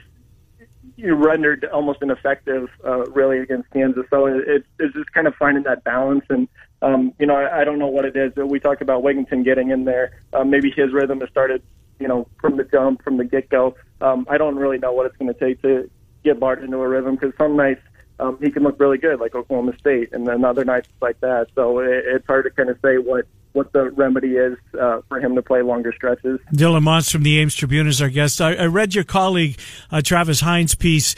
[0.96, 4.04] you rendered almost ineffective uh, really against Kansas.
[4.10, 6.24] So it, it's just kind of finding that balance.
[6.28, 6.48] And
[6.82, 8.34] um, you know, I, I don't know what it is.
[8.36, 10.20] We talked about Wigginton getting in there.
[10.32, 11.62] Um, maybe his rhythm has started,
[12.00, 13.76] you know, from the jump, from the get go.
[14.00, 15.88] Um, I don't really know what it's going to take to
[16.24, 17.80] get Lard into a rhythm because some nights
[18.20, 21.48] um, he can look really good, like Oklahoma State, and then other nights like that.
[21.54, 25.18] So it, it's hard to kind of say what what the remedy is uh, for
[25.18, 26.38] him to play longer stretches.
[26.52, 28.40] Dylan Montz from the Ames Tribune is our guest.
[28.40, 29.58] I, I read your colleague
[29.90, 31.14] uh, Travis Hines piece,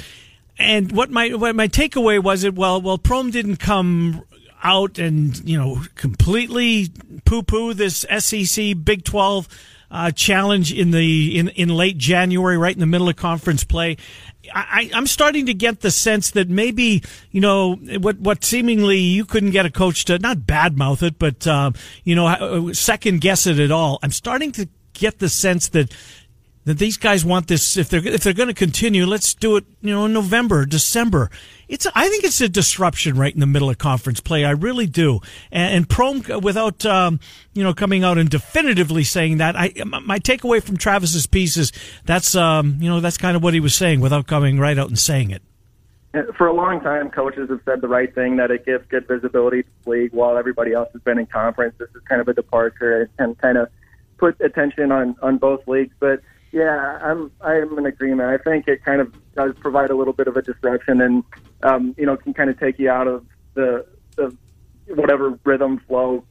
[0.58, 2.54] and what my what my takeaway was it.
[2.54, 4.22] Well, well, Prohm didn't come
[4.62, 6.90] out and you know completely
[7.24, 9.48] poo poo this SEC Big Twelve
[9.90, 13.96] uh, challenge in the in in late January, right in the middle of conference play.
[14.54, 19.24] I, I'm starting to get the sense that maybe you know what what seemingly you
[19.24, 21.72] couldn't get a coach to not badmouth it, but uh,
[22.04, 23.98] you know second guess it at all.
[24.02, 25.94] I'm starting to get the sense that
[26.64, 29.64] that these guys want this if they're if they're going to continue let's do it
[29.80, 31.30] you know in november december
[31.68, 34.86] it's i think it's a disruption right in the middle of conference play i really
[34.86, 37.18] do and, and Prohm without um,
[37.54, 41.72] you know coming out and definitively saying that i my takeaway from travis's piece is
[42.04, 44.88] that's um, you know that's kind of what he was saying without coming right out
[44.88, 45.42] and saying it
[46.36, 49.62] for a long time, coaches have said the right thing that it gives good visibility
[49.62, 51.76] to the league while everybody else has been in conference.
[51.78, 53.68] This is kind of a departure and kind of
[54.18, 55.94] put attention on on both leagues.
[56.00, 56.20] But
[56.52, 58.28] yeah, I'm I'm in agreement.
[58.28, 61.24] I think it kind of does provide a little bit of a disruption, and
[61.62, 63.24] um, you know can kind of take you out of
[63.54, 63.86] the
[64.16, 64.36] the
[64.88, 66.24] whatever rhythm flow,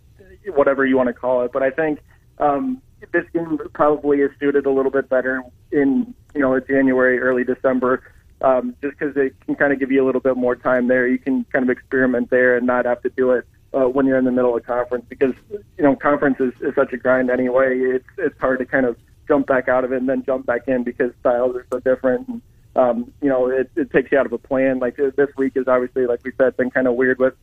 [0.47, 1.51] whatever you want to call it.
[1.53, 1.99] But I think
[2.37, 5.41] um, this game probably is suited a little bit better
[5.71, 8.03] in you know January, early December,
[8.41, 11.07] um, just because it can kind of give you a little bit more time there.
[11.07, 14.17] You can kind of experiment there and not have to do it uh, when you're
[14.17, 17.79] in the middle of conference because you know conference is, is such a grind anyway.
[17.79, 18.97] It's it's hard to kind of
[19.29, 22.27] jump back out of it and then jump back in because styles are so different.
[22.27, 22.41] And,
[22.75, 24.79] um, you know, it, it takes you out of a plan.
[24.79, 27.35] Like uh, this week is obviously, like we said, been kind of weird with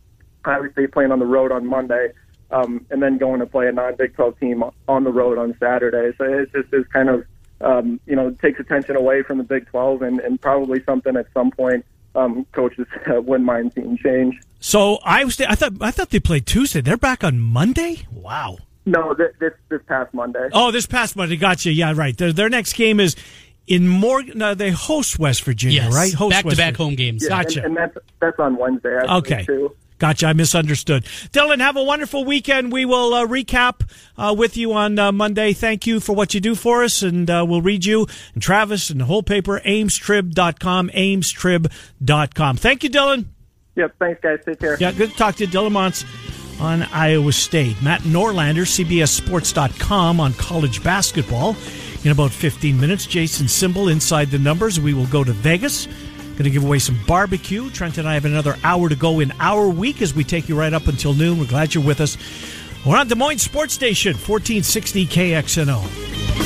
[0.44, 2.10] obviously playing on the road on Monday
[2.50, 6.14] um, and then going to play a non-Big 12 team on the road on Saturday.
[6.18, 7.24] So it just is kind of,
[7.60, 11.26] um, you know, takes attention away from the Big 12 and, and probably something at
[11.32, 11.84] some point
[12.16, 14.40] um, coaches uh, wouldn't mind seeing change.
[14.58, 18.56] so i was i thought i thought they played tuesday they're back on monday wow
[18.86, 20.48] No, this this, this past Monday.
[20.52, 21.36] Oh, this past Monday.
[21.36, 21.72] Gotcha.
[21.72, 22.16] Yeah, right.
[22.16, 23.16] Their, their next game is
[23.66, 24.38] in Morgan.
[24.38, 26.14] No, they host West Virginia, yes, right?
[26.14, 26.76] Host back to back Virginia.
[26.76, 27.22] home games.
[27.24, 27.58] Yeah, Gotcha.
[27.64, 28.96] And, and that's that's on Wednesday.
[28.96, 29.44] Actually, Okay.
[29.44, 29.76] Too.
[29.98, 30.26] Gotcha.
[30.26, 31.04] I misunderstood.
[31.32, 32.70] Dylan, have a wonderful weekend.
[32.70, 33.80] We will uh, recap
[34.18, 35.54] uh, with you on uh, Monday.
[35.54, 38.90] Thank you for what you do for us, and uh, we'll read you and Travis
[38.90, 42.56] and the whole paper, amestrib.com, amestrib.com.
[42.58, 43.24] Thank you, Dylan.
[43.76, 43.94] Yep.
[43.98, 44.38] Thanks, guys.
[44.44, 44.76] Take care.
[44.78, 45.50] Yeah, good to talk to you.
[45.50, 46.04] Dylan Montz
[46.60, 47.80] on Iowa State.
[47.82, 51.56] Matt Norlander, CBSSports.com on college basketball.
[52.04, 54.78] In about 15 minutes, Jason Simbal inside the numbers.
[54.78, 55.86] We will go to Vegas.
[55.86, 57.70] Going to give away some barbecue.
[57.70, 60.58] Trent and I have another hour to go in our week as we take you
[60.58, 61.38] right up until noon.
[61.38, 62.16] We're glad you're with us.
[62.84, 66.45] We're on Des Moines Sports Station, 1460 KXNO.